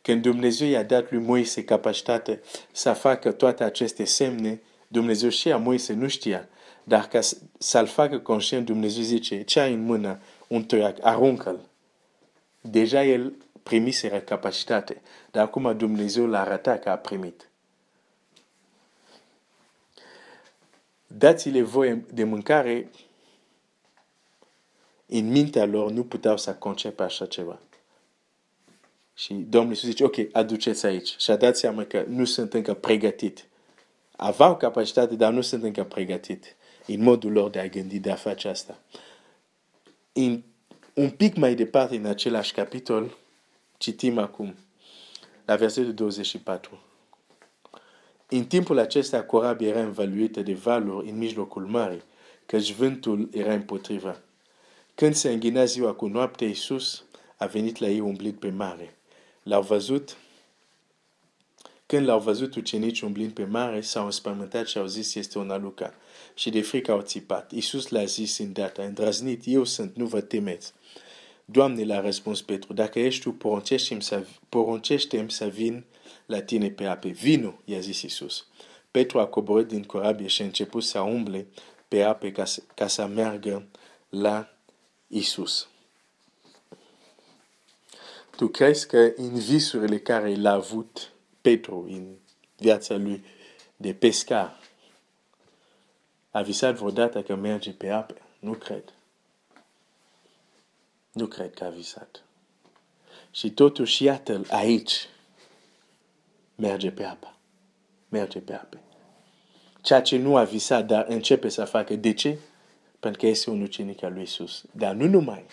Când 0.02 0.22
Dumnezeu 0.22 0.68
i-a 0.68 0.84
dat 0.84 1.12
lui 1.12 1.20
Moise 1.20 1.64
capacitate 1.64 2.42
să 2.72 2.94
facă 2.94 3.32
toate 3.32 3.64
aceste 3.64 4.04
semne, 4.04 4.62
Dumnezeu 4.88 5.30
știa, 5.30 5.58
Moise 5.58 5.94
nu 5.94 6.08
știa. 6.08 6.48
Dar 6.84 7.08
ca 7.08 7.20
să-l 7.58 7.86
facă 7.86 8.20
conștient, 8.20 8.66
Dumnezeu 8.66 9.04
zice, 9.04 9.44
ce 9.44 9.60
ai 9.60 9.74
în 9.74 9.84
mână 9.84 10.20
un 10.48 10.64
toiac, 10.64 10.98
aruncă-l. 11.02 11.60
Deja 12.62 13.04
el 13.04 13.34
primiseră 13.64 14.20
capacitate, 14.20 15.02
dar 15.32 15.44
acum 15.44 15.78
Dumnezeu 15.78 16.28
l-a 16.28 16.42
arătat 16.42 16.84
că 16.84 16.90
a 16.90 16.96
primit. 16.96 17.50
Dați-le 21.08 21.62
voi 21.62 22.04
de 22.14 22.24
mâncare 22.24 22.90
în 25.10 25.32
mintea 25.32 25.66
lor 25.66 25.92
nu 25.92 26.04
puteau 26.04 26.38
să 26.38 26.54
concepe 26.54 27.04
așa 27.04 27.26
ceva. 27.26 27.60
Și 29.14 29.34
Domnul 29.34 29.72
Iisus 29.72 29.90
zice, 29.90 30.04
ok, 30.04 30.16
aduceți 30.32 30.86
aici. 30.86 31.16
Și 31.18 31.32
a 31.32 31.36
dat 31.36 31.58
seama 31.58 31.84
că 31.84 32.06
nu 32.08 32.26
sunt 32.26 32.54
încă 32.54 32.74
pregătit. 32.74 33.48
Aveau 34.16 34.58
capacitate, 34.58 35.16
dar 35.16 35.34
nu 35.34 35.42
sunt 35.42 35.64
încă 35.64 35.84
pregătit 35.84 36.56
în 36.86 37.04
modul 37.04 37.32
lor 37.32 37.50
de 37.50 37.60
a 37.60 37.68
gândi, 37.68 38.00
de 38.00 38.12
a 38.12 38.16
face 38.16 38.48
asta. 38.48 38.80
In, 40.14 40.44
un 40.94 41.10
pic 41.10 41.36
mai 41.36 41.56
departe, 41.56 41.96
în 41.96 42.06
același 42.06 42.54
capitol, 42.54 43.18
citim 43.78 44.18
acum, 44.18 44.56
la 45.46 45.56
versetul 45.56 45.94
24. 45.94 46.82
În 48.28 48.46
timpul 48.46 48.78
acesta, 48.78 49.24
corabia 49.24 49.68
era 49.68 49.82
învăluită 49.82 50.42
de 50.42 50.54
valuri 50.54 51.10
în 51.10 51.18
mijlocul 51.18 51.66
mării, 51.66 52.04
căci 52.46 52.74
vântul 52.74 53.30
era 53.32 53.54
împotriva. 53.54 54.20
Când 55.00 55.16
se 55.16 55.32
înghina 55.32 55.66
ziua 55.66 55.94
cu 55.94 56.08
noapte, 56.08 56.46
Iisus 56.46 57.04
a 57.38 57.46
venit 57.46 57.78
la 57.78 57.88
ei 57.88 58.00
umblit 58.00 58.40
pe 58.40 58.50
mare. 58.50 58.98
L-au 59.44 59.62
văzut, 59.62 60.18
când 61.86 62.06
l-au 62.06 62.20
văzut 62.20 62.56
ucenici 62.56 63.02
umblind 63.02 63.32
pe 63.32 63.44
mare, 63.44 63.82
s-au 63.82 64.06
înspământat 64.06 64.68
și 64.68 64.78
au 64.78 64.86
zis 64.86 65.16
este 65.16 65.38
un 65.38 65.50
aluca. 65.50 65.94
Și 66.34 66.50
de 66.50 66.62
frică 66.62 66.92
au 66.92 67.02
țipat. 67.02 67.52
Iisus 67.52 67.88
l-a 67.88 68.04
zis 68.04 68.38
în 68.38 68.54
data, 68.54 68.84
îndrăznit, 68.84 69.42
eu 69.46 69.64
sunt, 69.64 69.96
nu 69.96 70.06
vă 70.06 70.22
temeți. 70.22 70.74
Doamne, 71.46 71.84
l-a 71.84 72.02
răspuns 72.02 72.42
Petru, 72.42 72.74
dacă 72.74 73.00
ești 73.00 73.22
tu, 73.22 73.32
poruncește-mi 73.32 74.02
să, 74.02 74.26
poruncește 74.50 75.26
să 75.28 75.46
vin 75.46 75.86
la 76.26 76.42
tine 76.42 76.70
pe 76.70 76.86
ape. 76.86 77.08
Vino, 77.08 77.60
i-a 77.66 77.80
zis 77.80 78.02
Iisus. 78.02 78.48
Petru 78.92 79.20
a 79.20 79.26
coborât 79.26 79.68
din 79.68 79.84
corabie 79.84 80.28
și 80.28 80.42
a 80.42 80.46
început 80.46 80.84
să 80.84 81.00
umble 81.00 81.48
pe 81.88 82.04
ape 82.04 82.32
ca, 82.32 82.44
ca 82.76 82.88
să 82.88 83.06
meargă 83.06 83.68
la 84.10 84.54
Isus. 85.12 85.68
Tu 88.36 88.48
crezi 88.48 88.88
că 88.88 89.14
în 89.16 89.40
visurile 89.40 90.00
care 90.00 90.36
l-a 90.36 90.54
avut 90.54 91.12
Petru 91.42 91.86
în 91.90 92.16
viața 92.58 92.96
lui 92.96 93.26
de 93.76 93.94
pescar, 93.94 94.60
a 96.32 96.42
visat 96.42 96.76
vreodată 96.76 97.22
că 97.22 97.36
merge 97.36 97.72
pe 97.72 97.90
ape? 97.90 98.22
Nu 98.40 98.54
cred. 98.54 98.94
Nu 101.12 101.26
cred 101.28 101.54
că 101.54 101.64
a 101.64 101.70
visat. 101.70 102.24
Și 103.32 103.52
totuși 103.52 104.04
iată-l 104.04 104.46
aici. 104.50 105.10
Merge 106.56 106.92
pe 106.92 107.04
apă. 107.04 107.36
Merge 108.10 108.40
pe 108.40 108.54
ape. 108.54 108.82
Ceea 109.82 110.02
ce 110.02 110.18
nu 110.18 110.36
a 110.36 110.44
visat, 110.44 110.86
dar 110.86 111.06
începe 111.08 111.50
să 111.50 111.66
facă. 111.66 111.96
De 111.96 112.14
ce? 112.14 112.38
Pentru 113.00 113.22
că 113.22 113.28
este 113.28 113.50
un 113.50 113.62
ucenic 113.62 114.04
al 114.04 114.14
lui 114.14 114.22
Isus. 114.22 114.64
Dar 114.72 114.94
nu 114.94 115.08
numai. 115.08 115.46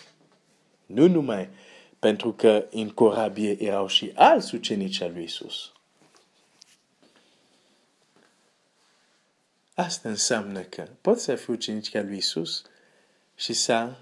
Nu 0.85 1.07
numai 1.07 1.49
pentru 1.99 2.33
că 2.33 2.67
în 2.71 2.89
corabie 2.89 3.63
erau 3.63 3.87
și 3.87 4.11
alți 4.15 4.55
ucenici 4.55 5.01
al 5.01 5.11
lui 5.13 5.23
Isus. 5.23 5.71
Asta 9.73 10.09
înseamnă 10.09 10.61
că 10.61 10.87
poți 11.01 11.23
să 11.23 11.35
fii 11.35 11.53
ucenic 11.53 11.95
al 11.95 12.05
lui 12.05 12.17
Isus 12.17 12.63
și 13.35 13.53
să 13.53 13.95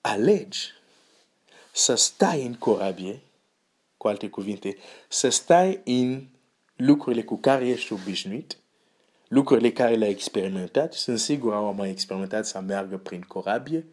alegi 0.00 0.74
să 1.72 1.94
stai 1.94 2.46
în 2.46 2.54
corabie, 2.54 3.20
cu 3.96 4.08
alte 4.08 4.28
cuvinte, 4.28 4.76
să 5.08 5.28
stai 5.28 5.80
în 5.84 6.26
lucrurile 6.76 7.22
cu 7.22 7.36
care 7.36 7.68
ești 7.68 7.92
obișnuit 7.92 8.58
lucrurile 9.28 9.72
care 9.72 9.94
le-a 9.94 10.08
experimentat, 10.08 10.92
sunt 10.92 11.18
sigur 11.18 11.54
au 11.54 11.72
mai 11.72 11.90
experimentat 11.90 12.46
să 12.46 12.60
meargă 12.60 12.96
prin 12.96 13.20
corabie. 13.20 13.86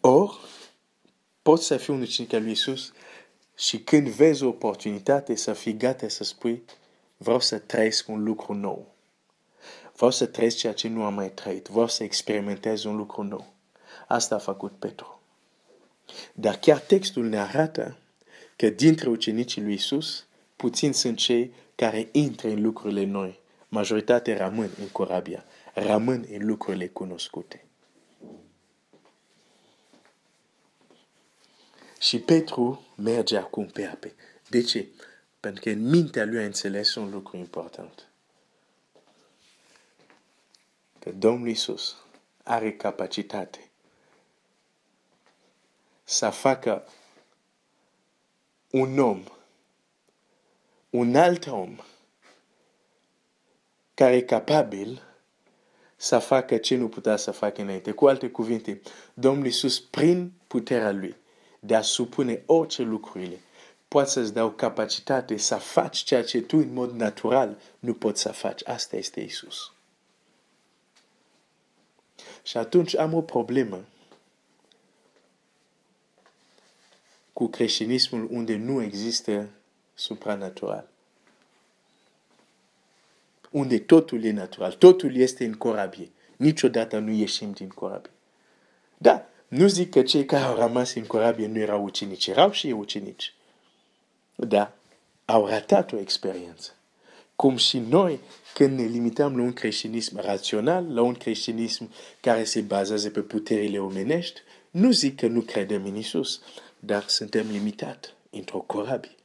Or, 0.00 0.38
poți 1.42 1.66
să 1.66 1.76
fii 1.76 1.94
un 1.94 2.00
ucenic 2.00 2.32
al 2.32 2.42
lui 2.42 2.50
Isus 2.50 2.92
și 3.56 3.80
când 3.80 4.08
vezi 4.08 4.42
o 4.42 4.48
oportunitate 4.48 5.34
să 5.34 5.52
fii 5.52 5.76
gata 5.76 6.08
să 6.08 6.24
spui 6.24 6.62
vreau 7.16 7.40
să 7.40 7.58
trăiesc 7.58 8.08
un 8.08 8.22
lucru 8.22 8.54
nou. 8.54 8.94
Vreau 9.96 10.10
să 10.10 10.26
trăiesc 10.26 10.56
ceea 10.56 10.72
ce 10.72 10.88
nu 10.88 11.02
am 11.02 11.14
mai 11.14 11.30
trăit. 11.30 11.66
Vreau 11.66 11.88
să 11.88 12.04
experimentez 12.04 12.84
un 12.84 12.96
lucru 12.96 13.22
nou. 13.22 13.52
Asta 14.08 14.34
a 14.34 14.38
făcut 14.38 14.72
Petru. 14.78 15.20
Dar 16.32 16.56
chiar 16.56 16.78
textul 16.78 17.24
ne 17.24 17.38
arată 17.38 17.96
că 18.56 18.68
dintre 18.68 19.08
ucenicii 19.08 19.62
lui 19.62 19.72
Isus, 19.72 20.26
puțini 20.56 20.94
sunt 20.94 21.16
cei 21.16 21.52
care 21.78 22.08
intră 22.12 22.48
în 22.48 22.62
lucrurile 22.62 23.04
noi. 23.04 23.40
Majoritatea 23.68 24.36
rămân 24.36 24.70
în 24.78 24.88
corabia, 24.88 25.44
rămân 25.74 26.26
în 26.30 26.46
lucrurile 26.46 26.88
cunoscute. 26.88 27.64
Și 31.98 32.18
Petru 32.18 32.86
merge 32.96 33.36
acum 33.36 33.66
pe 33.66 33.84
ape. 33.84 34.14
De 34.48 34.62
ce? 34.62 34.88
Pentru 35.40 35.62
că 35.62 35.70
în 35.70 35.88
mintea 35.88 36.24
lui 36.24 36.38
a 36.38 36.44
înțeles 36.44 36.94
un 36.94 37.10
lucru 37.10 37.36
important. 37.36 38.08
Că 40.98 41.10
Domnul 41.10 41.48
Iisus 41.48 41.96
are 42.42 42.72
capacitate 42.72 43.70
să 46.04 46.30
facă 46.30 46.88
un 48.70 48.98
om 48.98 49.24
un 50.90 51.14
alt 51.14 51.46
om 51.46 51.78
care 53.94 54.16
e 54.16 54.20
capabil 54.20 55.02
să 55.96 56.18
facă 56.18 56.56
ce 56.56 56.76
nu 56.76 56.88
putea 56.88 57.16
să 57.16 57.30
facă 57.30 57.60
înainte. 57.60 57.90
Cu 57.90 58.06
alte 58.06 58.30
cuvinte, 58.30 58.80
Domnul 59.14 59.44
Iisus, 59.44 59.80
prin 59.80 60.32
puterea 60.46 60.90
Lui 60.90 61.16
de 61.60 61.74
a 61.74 61.80
supune 61.80 62.42
orice 62.46 62.82
lucrurile. 62.82 63.40
Poate 63.88 64.10
să-ți 64.10 64.32
dau 64.32 64.50
capacitate 64.50 65.36
să 65.36 65.54
faci 65.54 65.98
ceea 65.98 66.24
ce 66.24 66.40
tu 66.40 66.56
în 66.56 66.72
mod 66.72 66.90
natural 66.90 67.58
nu 67.78 67.94
poți 67.94 68.20
să 68.20 68.32
faci. 68.32 68.66
Asta 68.66 68.96
este 68.96 69.20
Isus. 69.20 69.72
Și 72.42 72.56
atunci 72.56 72.96
am 72.96 73.14
o 73.14 73.20
problemă 73.20 73.84
cu 77.32 77.46
creștinismul 77.46 78.28
unde 78.30 78.56
nu 78.56 78.82
există 78.82 79.48
supranatural. 79.98 80.88
Unde 83.50 83.78
totul 83.78 84.24
e 84.24 84.30
natural, 84.30 84.72
totul 84.72 85.16
este 85.16 85.44
în 85.44 85.52
corabie. 85.52 86.10
Niciodată 86.36 86.98
nu 86.98 87.10
ieșim 87.10 87.50
din 87.50 87.68
corabie. 87.68 88.10
Da, 88.98 89.26
nu 89.48 89.66
zic 89.66 89.90
că 89.90 90.02
cei 90.02 90.24
care 90.24 90.44
au 90.44 90.56
rămas 90.56 90.94
în 90.94 91.04
corabie 91.04 91.46
nu 91.46 91.58
erau 91.58 91.84
ucenici, 91.84 92.26
erau 92.26 92.50
și 92.50 92.66
ucenici. 92.66 93.34
Da, 94.34 94.72
au 95.24 95.46
ratat 95.46 95.92
o 95.92 95.98
experiență. 95.98 96.72
Cum 97.36 97.56
și 97.56 97.78
noi, 97.78 98.20
când 98.54 98.78
ne 98.78 98.84
limităm 98.84 99.36
la 99.36 99.42
un 99.42 99.52
creștinism 99.52 100.20
rațional, 100.20 100.94
la 100.94 101.02
un 101.02 101.14
creștinism 101.14 101.90
care 102.20 102.44
se 102.44 102.60
bazează 102.60 103.10
pe 103.10 103.20
puterile 103.20 103.78
omenești, 103.78 104.40
nu 104.70 104.90
zic 104.90 105.16
că 105.16 105.26
nu 105.26 105.40
credem 105.40 105.84
în 105.84 105.96
Isus, 105.96 106.40
dar 106.78 107.04
suntem 107.06 107.50
limitați 107.50 108.14
într-o 108.30 108.58
corabie. 108.58 109.16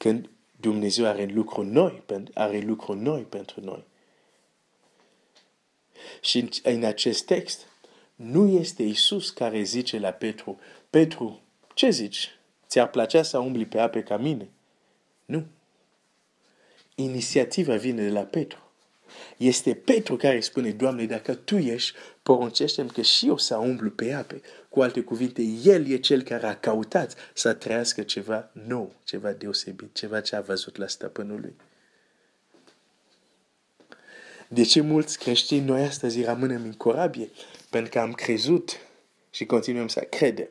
Când 0.00 0.30
Dumnezeu 0.60 1.06
are 1.06 1.24
lucru 1.24 1.62
noi, 1.62 2.02
are 2.34 2.58
lucru 2.58 2.92
noi 2.94 3.22
pentru 3.22 3.60
noi. 3.60 3.84
Și 6.20 6.48
în 6.62 6.84
acest 6.84 7.24
text, 7.24 7.66
nu 8.14 8.48
este 8.48 8.82
Isus 8.82 9.30
care 9.30 9.62
zice 9.62 9.98
la 9.98 10.10
Petru, 10.10 10.58
Petru, 10.90 11.40
ce 11.74 11.90
zici? 11.90 12.38
Ți-ar 12.66 12.90
plăcea 12.90 13.22
să 13.22 13.38
umbli 13.38 13.66
pe 13.66 13.78
ape 13.78 14.02
ca 14.02 14.16
mine? 14.16 14.48
Nu. 15.24 15.46
Inițiativa 16.94 17.76
vine 17.76 18.02
de 18.02 18.10
la 18.10 18.22
Petru. 18.22 18.69
Este 19.36 19.74
Petru 19.74 20.16
care 20.16 20.40
spune, 20.40 20.70
Doamne, 20.70 21.04
dacă 21.04 21.34
Tu 21.34 21.56
ești, 21.56 21.96
poruncește 22.22 22.86
că 22.86 23.02
și 23.02 23.26
eu 23.26 23.36
să 23.36 23.56
umblu 23.56 23.90
pe 23.90 24.12
ape. 24.12 24.40
Cu 24.68 24.80
alte 24.80 25.00
cuvinte, 25.00 25.42
El 25.64 25.86
e 25.86 25.96
cel 25.96 26.22
care 26.22 26.46
a 26.46 26.56
căutat 26.56 27.14
să 27.34 27.52
trăiască 27.52 28.02
ceva 28.02 28.50
nou, 28.66 28.92
ceva 29.04 29.32
deosebit, 29.32 29.94
ceva 29.94 30.20
ce 30.20 30.36
a 30.36 30.40
văzut 30.40 30.76
la 30.76 30.86
stăpânul 30.86 31.40
lui. 31.40 31.54
De 34.48 34.62
ce 34.62 34.80
mulți 34.80 35.18
creștini 35.18 35.64
noi 35.64 35.82
astăzi 35.82 36.22
rămânem 36.22 36.62
în 36.62 36.72
corabie? 36.72 37.30
Pentru 37.70 37.90
că 37.90 37.98
am 37.98 38.12
crezut 38.12 38.76
și 39.30 39.46
continuăm 39.46 39.88
să 39.88 40.00
credem 40.00 40.48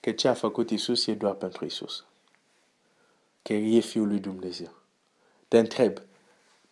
că 0.00 0.10
ce 0.10 0.28
a 0.28 0.34
făcut 0.34 0.70
Isus 0.70 1.06
e 1.06 1.14
doar 1.14 1.34
pentru 1.34 1.64
Isus. 1.64 2.04
Că 3.42 3.52
e 3.52 3.80
Fiul 3.80 4.08
lui 4.08 4.18
Dumnezeu. 4.18 4.74
Te 5.48 5.58
întreb, 5.58 5.98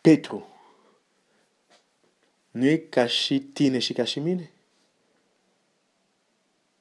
Petru, 0.01 0.49
nu 2.51 2.65
e 2.65 2.77
ca 2.77 3.07
și 3.07 3.41
tine 3.41 3.79
și 3.79 3.93
ca 3.93 4.05
și 4.05 4.19
mine? 4.19 4.51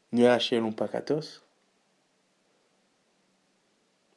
Nu 0.09 0.19
era 0.19 0.37
și 0.37 0.55
el 0.55 0.63
un 0.63 0.73
păcatos? 0.73 1.41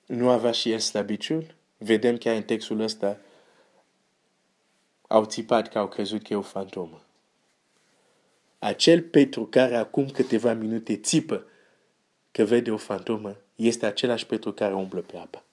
Nu 0.07 0.29
avea 0.29 0.53
și 0.53 0.73
el 0.73 0.79
slăbiciuni? 0.79 1.55
Vedem 1.79 2.17
chiar 2.17 2.37
în 2.37 2.43
textul 2.43 2.81
ăsta 2.81 3.19
au 5.07 5.25
țipat 5.25 5.69
că 5.69 5.79
au 5.79 5.89
crezut 5.89 6.23
că 6.23 6.33
e 6.33 6.37
o 6.37 6.43
fantomă. 6.43 7.05
Acel 8.59 9.03
Petru 9.03 9.47
care 9.47 9.77
acum 9.77 10.11
câteva 10.11 10.53
minute 10.53 10.97
țipă 10.97 11.47
că 12.31 12.45
vede 12.45 12.71
o 12.71 12.77
fantomă 12.77 13.37
este 13.57 13.87
același 13.87 14.27
Petru 14.27 14.53
care 14.53 14.75
umblă 14.75 15.01
pe 15.01 15.17
apă. 15.17 15.45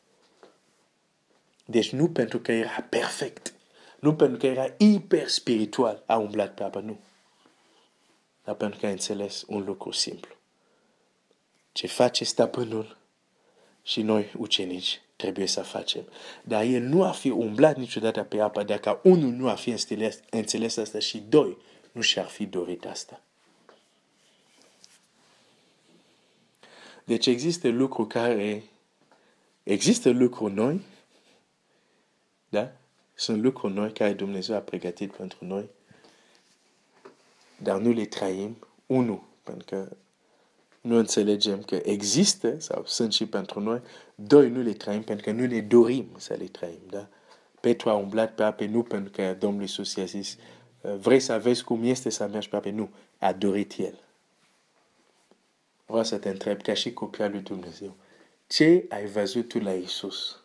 Deci 1.69 1.91
nu 1.91 2.09
pentru 2.09 2.39
că 2.39 2.51
era 2.51 2.85
perfect, 2.89 3.53
nu 4.00 4.15
pentru 4.15 4.37
că 4.37 4.46
era 4.46 4.75
hiper 4.79 5.27
spiritual 5.27 6.03
a 6.05 6.17
umblat 6.17 6.53
pe 6.53 6.63
apă, 6.63 6.79
nu. 6.79 7.00
Dar 8.44 8.55
pentru 8.55 8.79
că 8.79 8.85
a 8.85 8.89
înțeles 8.89 9.44
un 9.48 9.63
lucru 9.63 9.91
simplu. 9.91 10.35
Ce 11.72 11.87
face 11.87 12.24
stăpânul 12.24 12.98
și 13.83 14.01
noi 14.01 14.31
ucenici 14.37 15.01
trebuie 15.15 15.46
să 15.46 15.61
facem. 15.61 16.03
Dar 16.44 16.63
el 16.63 16.81
nu 16.81 17.03
a 17.03 17.11
fi 17.11 17.29
umblat 17.29 17.77
niciodată 17.77 18.24
pe 18.24 18.39
apă 18.39 18.63
dacă 18.63 19.00
unul 19.03 19.31
nu 19.31 19.48
a 19.48 19.55
fi 19.55 19.70
înțeles, 19.70 20.20
înțeles 20.29 20.77
asta 20.77 21.00
și 21.00 21.17
doi 21.17 21.57
nu 21.91 22.01
și-ar 22.01 22.27
fi 22.27 22.46
dorit 22.46 22.85
asta. 22.85 23.22
Deci 27.03 27.25
există 27.25 27.67
lucruri 27.67 28.09
care 28.09 28.63
există 29.63 30.09
lucruri 30.09 30.53
noi, 30.53 30.81
da? 32.50 32.72
Sunt 33.16 33.42
lucruri 33.42 33.74
noi 33.74 33.92
care 33.92 34.14
Dumnezeu 34.14 34.55
a 34.55 34.59
pregătit 34.59 35.16
pentru 35.16 35.46
noi, 35.46 35.70
dar 37.64 37.79
nu 37.79 37.92
le 37.92 38.05
trăim. 38.05 38.57
Unu, 38.85 39.24
pentru 39.44 39.66
că 39.66 39.96
nu 40.81 40.96
înțelegem 40.96 41.62
că 41.62 41.79
există 41.83 42.59
sau 42.59 42.83
sunt 42.85 43.14
și 43.14 43.25
pentru 43.25 43.59
noi. 43.59 43.81
Doi, 44.16 44.50
nu 44.50 44.62
le 44.62 44.74
trăim 44.74 45.03
pentru 45.03 45.25
că 45.25 45.31
nu 45.31 45.46
ne 45.46 45.62
dorim 45.62 46.09
să 46.18 46.33
le 46.33 46.46
trăim. 46.46 46.81
Da? 46.90 47.07
Petru 47.59 47.90
a 47.90 47.96
umblat 47.96 48.35
pe 48.35 48.44
ape 48.44 48.66
nu 48.66 48.83
pentru 48.83 49.12
că 49.12 49.35
Domnul 49.40 49.62
Iisus 49.62 49.96
i-a 49.96 50.05
zis 50.05 50.38
vrei 50.81 51.20
să 51.20 51.40
vezi 51.40 51.64
cum 51.64 51.83
este 51.83 52.09
să 52.09 52.27
mergi 52.27 52.50
pe 52.50 52.55
ape? 52.55 52.70
Nu, 52.70 52.90
a 53.18 53.33
dorit 53.33 53.77
El. 53.77 54.00
Vreau 55.85 56.03
să 56.03 56.18
te 56.18 56.29
întreb 56.29 56.62
ca 56.62 56.74
și 56.74 56.94
copia 56.94 57.27
lui 57.27 57.40
Dumnezeu. 57.40 57.96
Ce 58.48 58.85
ai 58.90 59.05
văzut 59.05 59.48
tu 59.48 59.59
la 59.59 59.74
Iisus 59.74 60.44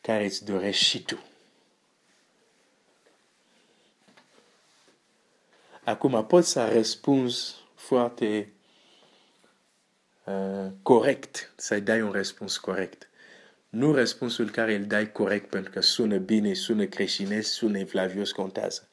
care 0.00 0.24
îți 0.24 0.44
dorești 0.44 0.84
și 0.84 1.02
tu? 1.02 1.18
Acum 5.84 6.26
poți 6.26 6.50
să 6.50 6.72
răspunzi 6.72 7.54
foarte 7.74 8.52
uh, 10.24 10.66
corect, 10.82 11.52
să-i 11.56 11.80
dai 11.80 12.02
un 12.02 12.10
răspuns 12.10 12.56
corect. 12.56 13.08
Nu 13.68 13.92
răspunsul 13.92 14.50
care 14.50 14.74
îl 14.74 14.84
dai 14.84 15.12
corect 15.12 15.48
pentru 15.48 15.70
că 15.70 15.80
sună 15.80 16.16
bine, 16.16 16.54
sună 16.54 16.84
creștinesc, 16.86 17.52
sună 17.52 17.78
evlavios, 17.78 18.32
contează. 18.32 18.88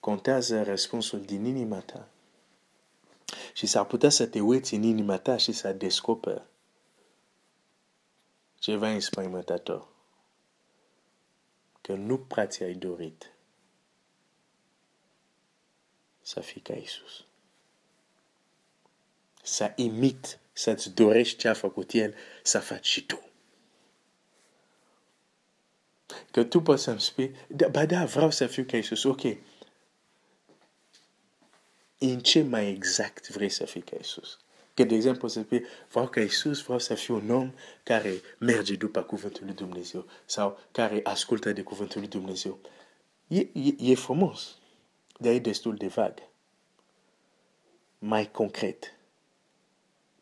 Contează 0.00 0.62
răspunsul 0.62 1.20
din 1.20 1.44
inima 1.44 1.78
ta. 1.78 2.08
Și 3.52 3.66
s-ar 3.66 3.84
putea 3.84 4.08
să 4.08 4.26
te 4.26 4.40
uiți 4.40 4.74
în 4.74 4.82
inima 4.82 5.18
ta 5.18 5.36
și 5.36 5.52
să 5.52 5.72
descoperi 5.72 6.42
ceva 8.58 8.90
înspăimântător. 8.90 9.91
Că 11.82 11.92
nu 11.92 12.18
prea 12.18 12.46
ți-ai 12.46 12.74
dorit 12.74 13.32
să 16.22 16.40
fii 16.40 16.60
ca 16.60 16.74
Isus. 16.74 17.24
Să 19.42 19.72
imit, 19.76 20.38
să-ți 20.52 20.90
dorești 20.90 21.38
ce 21.38 21.48
a 21.48 21.54
făcut 21.54 21.92
El, 21.92 22.14
să 22.42 22.58
faci 22.58 22.86
și 22.86 23.06
tu. 23.06 23.20
Că 26.30 26.44
tu 26.44 26.60
poți 26.60 26.82
să-mi 26.82 27.00
spui, 27.00 27.36
da, 27.48 27.68
ba 27.68 27.86
da, 27.86 28.04
vreau 28.04 28.30
să 28.30 28.46
fiu 28.46 28.64
ca 28.64 28.76
Isus, 28.76 29.02
ok. 29.02 29.22
În 31.98 32.20
ce 32.20 32.42
mai 32.42 32.68
exact 32.68 33.28
vrei 33.28 33.48
să 33.48 33.64
fii 33.64 33.82
ca 33.82 33.96
Isus? 34.00 34.38
Că, 34.74 34.84
de 34.84 34.94
exemplu, 34.94 35.28
să 35.28 35.40
spui, 35.40 35.64
vreau 35.90 36.08
ca 36.08 36.20
Isus, 36.20 36.62
vreau 36.62 36.78
să 36.78 36.94
fiu 36.94 37.14
un 37.14 37.30
om 37.30 37.52
care 37.82 38.12
merge 38.38 38.74
după 38.74 39.02
cuvântul 39.02 39.44
lui 39.44 39.54
Dumnezeu 39.54 40.06
sau 40.24 40.58
care 40.70 41.00
ascultă 41.02 41.52
de 41.52 41.62
cuvântul 41.62 42.00
lui 42.00 42.08
Dumnezeu. 42.08 42.58
E, 43.26 43.38
e, 43.38 43.74
e 43.78 43.94
frumos, 43.94 44.58
dar 45.18 45.32
e 45.32 45.38
destul 45.38 45.76
de 45.76 45.86
vag. 45.86 46.14
Mai 47.98 48.30
concret, 48.30 48.94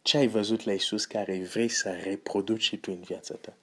ce 0.02 0.16
ai 0.16 0.26
văzut 0.26 0.64
la 0.64 0.72
Isus 0.72 1.04
care 1.04 1.44
vrei 1.44 1.68
să 1.68 1.90
reproduci 1.90 2.62
și 2.62 2.76
tu 2.76 2.90
în 2.90 3.00
viața 3.00 3.34
ta? 3.34 3.54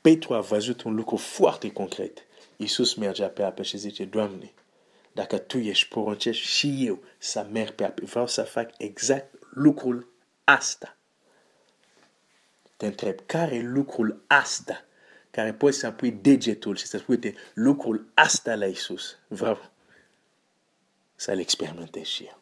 Petru 0.00 0.34
a 0.34 0.40
văzut 0.40 0.82
un 0.82 0.94
lucru 0.94 1.16
foarte 1.16 1.72
concret. 1.72 2.18
Isus 2.56 2.94
mergea 2.94 3.28
pe 3.28 3.42
apă 3.42 3.62
și 3.62 3.76
zice, 3.76 4.04
Doamne, 4.04 4.52
dacă 5.12 5.38
Tu 5.38 5.58
ești 5.58 5.88
poruncești 5.88 6.46
și 6.46 6.86
eu 6.86 7.02
să 7.18 7.46
merg 7.50 7.74
pe 7.74 7.84
apă, 7.84 8.04
vreau 8.04 8.26
să 8.26 8.42
fac 8.42 8.70
exact 8.76 9.34
lucrul 9.50 10.12
asta. 10.44 10.96
Te 12.76 12.86
întreb, 12.86 13.18
care 13.26 13.54
e 13.54 13.62
lucrul 13.62 14.24
asta 14.26 14.84
care 15.30 15.54
poți 15.54 15.78
să 15.78 15.90
pui 15.90 16.10
degetul 16.10 16.76
și 16.76 16.86
să 16.86 16.98
spui, 16.98 17.14
uite, 17.14 17.34
lucrul 17.54 18.10
asta 18.14 18.54
la 18.54 18.66
Isus, 18.66 19.18
vreau 19.28 19.70
să-l 21.16 21.38
experimentez 21.38 22.04
și 22.04 22.24
eu. 22.24 22.38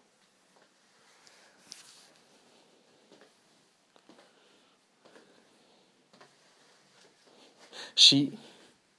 Și 7.94 8.38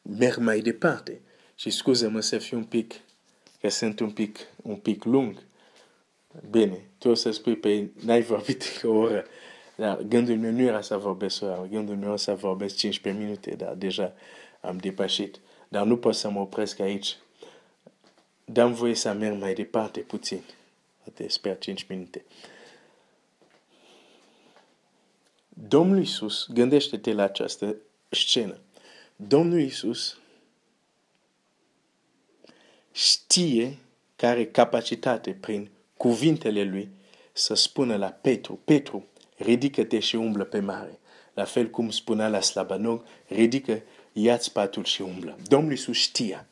merg 0.02 0.38
mai 0.38 0.60
departe. 0.60 1.22
Și 1.56 1.70
scuză-mă 1.70 2.20
să 2.20 2.38
fiu 2.38 2.58
un 2.58 2.64
pic 2.64 2.94
că 3.60 3.70
sunt 3.70 4.00
un 4.00 4.12
pic, 4.12 4.38
un 4.62 4.76
pic 4.76 5.04
lung. 5.04 5.44
Bine, 6.50 6.90
tu 6.98 7.10
o 7.10 7.14
să 7.14 7.32
spui, 7.32 7.56
pe 7.56 7.90
n-ai 8.06 8.22
vorbit 8.22 8.82
o 8.84 8.92
oră. 8.92 9.26
Dar 9.76 10.02
gândul 10.02 10.38
meu 10.38 10.52
nu 10.52 10.62
era 10.62 10.82
să 10.82 10.98
vorbesc 10.98 11.42
o 11.42 11.46
oră, 11.46 11.68
gândul 11.72 11.96
meu 11.96 12.08
era 12.08 12.18
să 12.18 12.36
vorbesc 12.36 12.76
15 12.76 13.24
minute, 13.24 13.56
dar 13.56 13.74
deja 13.74 14.14
am 14.62 14.78
depășit. 14.78 15.40
Dar 15.68 15.86
nu 15.86 15.98
pot 15.98 16.16
să 16.16 16.30
mă 16.30 16.40
opresc 16.40 16.80
aici. 16.80 17.18
Dăm 18.46 18.74
voie 18.74 18.96
să 18.96 19.14
merg 19.14 19.40
mai 19.40 19.54
departe 19.54 20.00
puțin. 20.00 20.42
Poate 21.04 21.28
sper 21.28 21.58
5 21.58 21.86
minute. 21.90 22.26
Domnul 25.50 25.98
Iisus, 25.98 26.48
gândește-te 26.54 27.14
la 27.14 27.24
această 27.24 27.76
scenă. 28.10 28.58
Domnul 29.16 29.60
Iisus 29.60 30.18
știe 32.92 33.78
care 34.16 34.46
capacitate 34.46 35.32
prin 35.32 35.70
cuvintele 35.98 36.64
lui 36.64 36.90
să 37.32 37.54
spună 37.54 37.96
la 37.96 38.08
Petru, 38.08 38.60
Petru, 38.66 39.06
ridică-te 39.38 40.00
și 40.00 40.16
umblă 40.16 40.44
pe 40.44 40.60
mare. 40.60 41.00
La 41.34 41.44
fel 41.44 41.70
cum 41.70 41.90
spunea 41.90 42.28
la 42.28 42.42
Slabanog, 42.42 43.06
ridică, 43.28 43.82
ia-ți 44.14 44.52
patul 44.52 44.84
și 44.84 45.02
umblă. 45.02 45.38
Domnul 45.48 45.72
Iisus 45.72 45.98
știa. 45.98 46.48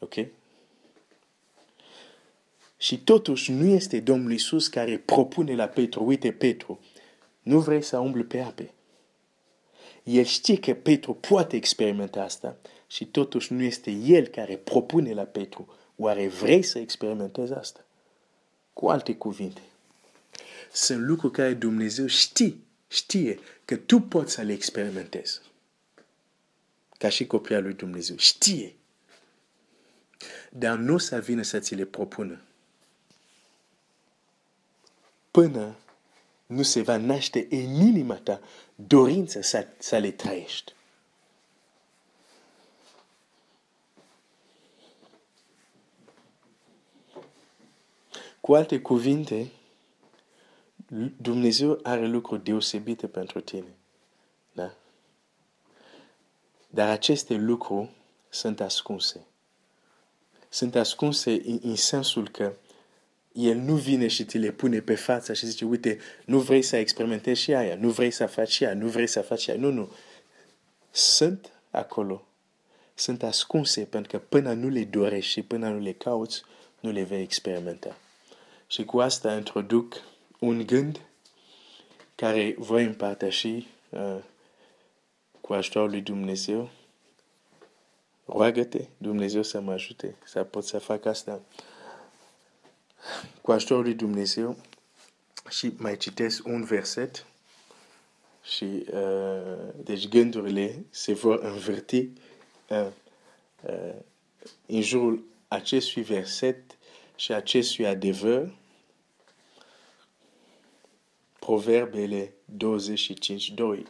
Ok? 0.00 0.14
Și 2.76 2.98
totuși 2.98 3.52
nu 3.52 3.66
este 3.66 4.00
Domnul 4.00 4.30
Iisus 4.30 4.68
care 4.68 4.98
propune 4.98 5.54
la 5.54 5.66
Petru, 5.66 6.04
uite 6.04 6.32
Petru, 6.32 6.80
nu 7.42 7.60
vrei 7.60 7.82
să 7.82 7.98
umbli 7.98 8.24
pe 8.24 8.40
ape. 8.40 8.72
El 10.02 10.24
știe 10.24 10.58
că 10.58 10.74
Petru 10.74 11.14
poate 11.14 11.56
experimenta 11.56 12.22
asta 12.22 12.56
și 12.90 13.06
totuși 13.06 13.52
nu 13.52 13.62
este 13.62 13.90
el 13.90 14.26
care 14.26 14.56
propune 14.56 15.12
la 15.12 15.22
Petru, 15.22 15.74
oare 15.96 16.28
vrei 16.28 16.62
să 16.62 16.78
experimentezi 16.78 17.52
asta? 17.52 17.84
Cu 18.72 18.88
alte 18.88 19.14
cuvinte, 19.14 19.60
sunt 20.72 21.00
lucruri 21.00 21.32
care 21.32 21.54
Dumnezeu 21.54 22.06
știe, 22.06 22.56
știe 22.88 23.38
că 23.64 23.76
tu 23.76 24.00
poți 24.00 24.32
să 24.32 24.42
le 24.42 24.52
experimentezi. 24.52 25.40
Ca 26.98 27.08
și 27.08 27.26
copia 27.26 27.58
lui 27.58 27.74
Dumnezeu. 27.74 28.16
Știe. 28.16 28.74
Dar 30.50 30.78
nu 30.78 30.94
o 30.94 30.98
să 30.98 31.20
vină 31.20 31.42
să 31.42 31.58
ți 31.58 31.74
le 31.74 31.84
propună. 31.84 32.40
Până 35.30 35.76
nu 36.46 36.62
se 36.62 36.82
va 36.82 36.96
naște 36.96 37.46
în 37.50 37.74
inima 37.74 38.14
ta 38.14 38.40
dorința 38.74 39.40
să, 39.42 39.66
să 39.78 39.98
le 39.98 40.10
trăiești. 40.10 40.72
Cu 48.48 48.54
alte 48.54 48.80
cuvinte, 48.80 49.50
Dumnezeu 51.16 51.80
are 51.82 52.06
lucruri 52.06 52.44
deosebite 52.44 53.06
pentru 53.06 53.40
tine. 53.40 53.76
Da? 54.52 54.74
Dar 56.70 56.88
aceste 56.88 57.34
lucruri 57.34 57.90
sunt 58.28 58.60
ascunse. 58.60 59.26
Sunt 60.48 60.74
ascunse 60.74 61.30
în, 61.30 61.58
în 61.62 61.76
sensul 61.76 62.28
că 62.28 62.52
el 63.32 63.56
nu 63.56 63.74
vine 63.74 64.06
și 64.06 64.24
ți 64.24 64.38
le 64.38 64.50
pune 64.50 64.80
pe 64.80 64.94
față 64.94 65.32
și 65.32 65.46
zice, 65.46 65.64
uite, 65.64 65.98
nu 66.24 66.38
vrei 66.38 66.62
să 66.62 66.76
experimentezi 66.76 67.40
și 67.40 67.54
aia, 67.54 67.74
nu 67.74 67.90
vrei 67.90 68.10
să 68.10 68.26
faci 68.26 68.50
și 68.50 68.64
aia, 68.64 68.74
nu 68.74 68.88
vrei 68.88 69.06
să 69.06 69.20
faci 69.20 69.40
și 69.40 69.50
aia. 69.50 69.60
Nu, 69.60 69.70
nu. 69.70 69.90
Sunt 70.90 71.52
acolo. 71.70 72.26
Sunt 72.94 73.22
ascunse 73.22 73.84
pentru 73.84 74.18
că 74.18 74.24
până 74.28 74.52
nu 74.52 74.68
le 74.68 74.84
dorești 74.84 75.30
și 75.30 75.42
până 75.42 75.68
nu 75.68 75.78
le 75.78 75.92
cauți, 75.92 76.42
nu 76.80 76.90
le 76.90 77.02
vei 77.02 77.22
experimenta. 77.22 77.96
Și 78.70 78.84
cu 78.84 79.00
asta 79.00 79.34
introduc 79.34 79.94
un 80.38 80.66
gând 80.66 81.00
care 82.14 82.54
voi 82.58 82.84
împărtăși 82.84 83.66
uh, 83.88 84.18
cu 85.40 85.52
ajutorul 85.52 85.90
lui 85.90 86.00
Dumnezeu. 86.00 86.70
Roagă-te 88.24 88.86
Dumnezeu 88.96 89.42
să 89.42 89.60
mă 89.60 89.72
ajute 89.72 90.16
să 90.24 90.44
pot 90.44 90.64
să 90.64 90.78
fac 90.78 91.04
asta 91.04 91.40
cu 93.40 93.52
ajutorul 93.52 93.82
lui 93.82 93.94
Dumnezeu 93.94 94.56
și 95.48 95.72
mai 95.76 95.96
citesc 95.96 96.46
un 96.46 96.64
verset 96.64 97.26
și 98.42 98.84
uh, 98.92 99.68
deci 99.76 100.08
gândurile 100.08 100.84
se 100.90 101.12
vor 101.12 101.38
învârti 101.38 102.08
uh, 102.68 102.86
uh, 103.62 103.94
în 104.66 104.82
jurul 104.82 105.24
acestui 105.48 106.02
verset 106.02 106.77
și 107.18 107.32
acestui 107.32 107.86
adevăr 107.86 108.54
Proverbele 111.38 112.32
25, 112.44 113.50
2. 113.50 113.86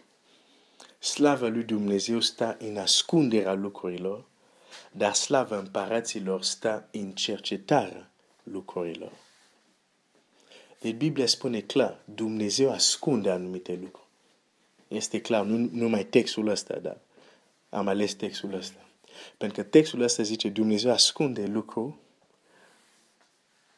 Slava 0.98 1.46
lui 1.46 1.62
Dumnezeu 1.62 2.20
stă 2.20 2.56
în 2.60 2.76
ascunderea 2.76 3.52
lucrurilor, 3.52 4.24
dar 4.92 5.14
slava 5.14 5.58
împăraților 5.58 6.42
stă 6.42 6.88
în 6.90 7.12
cercetarea 7.12 8.10
lucrurilor. 8.42 9.12
Deci 10.80 10.94
Biblia 10.94 11.26
spune 11.26 11.60
clar, 11.60 12.00
Dumnezeu 12.04 12.70
ascunde 12.70 13.30
anumite 13.30 13.72
lucruri. 13.72 14.08
Este 14.88 15.20
clar, 15.20 15.44
nu 15.44 15.68
numai 15.72 16.04
textul 16.04 16.48
ăsta, 16.48 16.78
dar 16.78 16.98
am 17.68 17.88
ales 17.88 18.14
textul 18.14 18.54
ăsta. 18.54 18.88
Pentru 19.36 19.62
că 19.62 19.68
textul 19.68 20.00
ăsta 20.00 20.22
zice 20.22 20.48
Dumnezeu 20.48 20.90
ascunde 20.90 21.46
lucruri, 21.46 21.94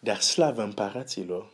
dar 0.01 0.21
slava 0.21 0.63
împăraților. 0.63 1.51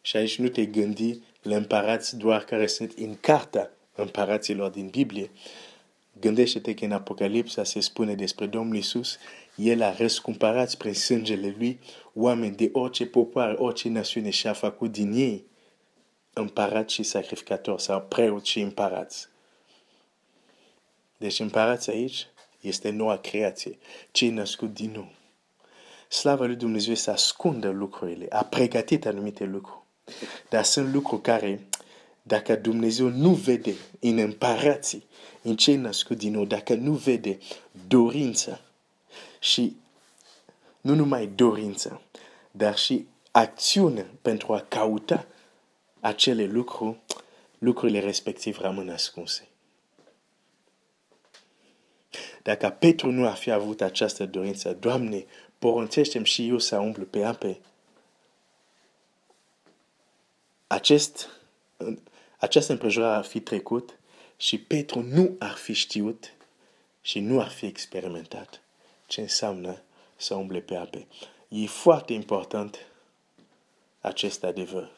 Și 0.00 0.16
aici 0.16 0.38
nu 0.38 0.48
te 0.48 0.64
gândi 0.64 1.18
la 1.42 1.56
împărați 1.56 2.16
doar 2.16 2.44
care 2.44 2.66
sunt 2.66 2.92
în 2.96 3.16
carta 3.20 3.70
împăraților 3.94 4.70
din 4.70 4.88
Biblie. 4.88 5.30
Gândește-te 6.20 6.74
că 6.74 6.84
în 6.84 6.92
Apocalipsa 6.92 7.64
se 7.64 7.80
spune 7.80 8.14
despre 8.14 8.46
Domnul 8.46 8.76
Isus 8.76 9.18
el 9.54 9.82
a 9.82 9.94
răscumpărat 9.96 10.74
prin 10.74 10.94
sângele 10.94 11.54
lui 11.58 11.80
oameni 12.14 12.56
de 12.56 12.70
orice 12.72 13.06
popor, 13.06 13.54
orice 13.58 13.88
națiune 13.88 14.30
și 14.30 14.46
a 14.46 14.52
făcut 14.52 14.92
din 14.92 15.12
ei 15.12 15.44
împărat 16.32 16.90
și 16.90 17.02
sacrificator 17.02 17.78
sau 17.78 18.00
preot 18.00 18.44
și 18.44 18.60
împărați. 18.60 19.28
Deci 21.16 21.40
împărați 21.40 21.90
aici 21.90 22.26
este 22.60 22.90
noua 22.90 23.18
creație, 23.18 23.78
ce 24.10 24.26
e 24.26 24.30
născut 24.30 24.74
din 24.74 24.90
nou. 24.90 25.12
Slava 26.10 26.44
lui 26.44 26.56
Dumnezeu 26.56 26.94
să 26.94 27.10
ascundă 27.10 27.68
lucrurile, 27.68 28.26
a 28.30 28.44
pregătit 28.44 29.06
anumite 29.06 29.44
lucruri. 29.44 29.80
Dar 30.48 30.64
sunt 30.64 30.92
lucruri 30.92 31.22
care, 31.22 31.66
dacă 32.22 32.56
Dumnezeu 32.56 33.08
nu 33.08 33.30
vede 33.30 33.74
în 34.00 34.18
împărații, 34.18 35.04
în 35.42 35.56
ce 35.56 35.76
născut 35.76 36.18
din 36.18 36.32
nou, 36.32 36.44
dacă 36.44 36.74
nu 36.74 36.92
vede 36.92 37.38
dorința 37.88 38.60
și 39.38 39.76
nu 40.80 40.94
numai 40.94 41.26
dorință, 41.26 42.00
dar 42.50 42.78
și 42.78 43.06
acțiune 43.30 44.06
pentru 44.22 44.52
a 44.52 44.60
cauta 44.68 45.26
acele 46.00 46.44
lucruri, 46.44 46.96
lucrurile 47.58 48.00
respectiv 48.00 48.58
rămân 48.58 48.88
ascunse. 48.88 49.48
Dacă 52.42 52.68
Petru 52.68 53.10
nu 53.10 53.26
ar 53.26 53.36
fi 53.36 53.50
avut 53.50 53.80
această 53.80 54.26
dorință, 54.26 54.76
Doamne, 54.80 55.24
poruncește-mi 55.60 56.26
și 56.26 56.48
eu 56.48 56.58
să 56.58 56.78
umblu 56.78 57.04
pe 57.04 57.24
ape, 57.24 57.60
acest, 60.66 61.28
această 62.38 62.72
împrejurare 62.72 63.16
ar 63.16 63.24
fi 63.24 63.40
trecut 63.40 63.98
și 64.36 64.58
Petru 64.58 65.00
nu 65.00 65.36
ar 65.38 65.54
fi 65.54 65.72
știut 65.72 66.32
și 67.00 67.20
nu 67.20 67.40
ar 67.40 67.48
fi 67.48 67.66
experimentat 67.66 68.60
ce 69.06 69.20
înseamnă 69.20 69.82
să 70.16 70.34
umble 70.34 70.60
pe 70.60 70.76
ape. 70.76 71.06
E 71.48 71.66
foarte 71.66 72.12
important 72.12 72.86
acest 74.00 74.44
adevăr. 74.44 74.90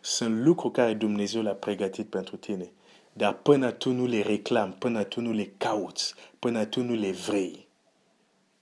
Sunt 0.00 0.44
lucruri 0.44 0.72
care 0.72 0.94
Dumnezeu 0.94 1.42
le-a 1.42 1.54
pregătit 1.54 2.08
pentru 2.08 2.36
tine. 2.36 2.70
Dar 3.12 3.34
până 3.34 3.70
tu 3.70 3.90
nu 3.90 4.06
le 4.06 4.22
reclam, 4.22 4.72
până 4.72 5.04
tu 5.04 5.20
nu 5.20 5.32
le 5.32 5.52
cauți, 5.56 6.14
până 6.38 6.64
tu 6.64 6.82
nu 6.82 6.94
le 6.94 7.10
vrei, 7.10 7.63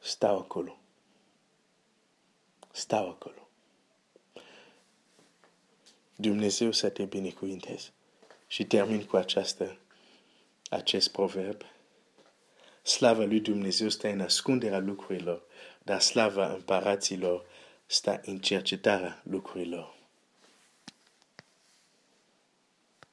stau 0.02 0.38
acolo. 0.38 0.78
Stau 2.72 3.08
acolo. 3.08 3.48
Dumnezeu 6.16 6.72
să 6.72 6.88
te 6.88 7.04
binecuvinteze. 7.04 7.88
Și 8.46 8.64
termin 8.64 9.04
cu 9.04 9.16
această, 9.16 9.78
acest 10.70 11.08
proverb. 11.08 11.62
Slava 12.82 13.24
lui 13.24 13.40
Dumnezeu 13.40 13.88
stă 13.88 14.08
în 14.08 14.20
ascunderea 14.20 14.78
lucrurilor, 14.78 15.42
dar 15.82 16.00
slava 16.00 16.52
împăraților 16.52 17.46
stă 17.86 18.20
în 18.24 18.38
cercetarea 18.38 19.22
lucrurilor. 19.24 20.01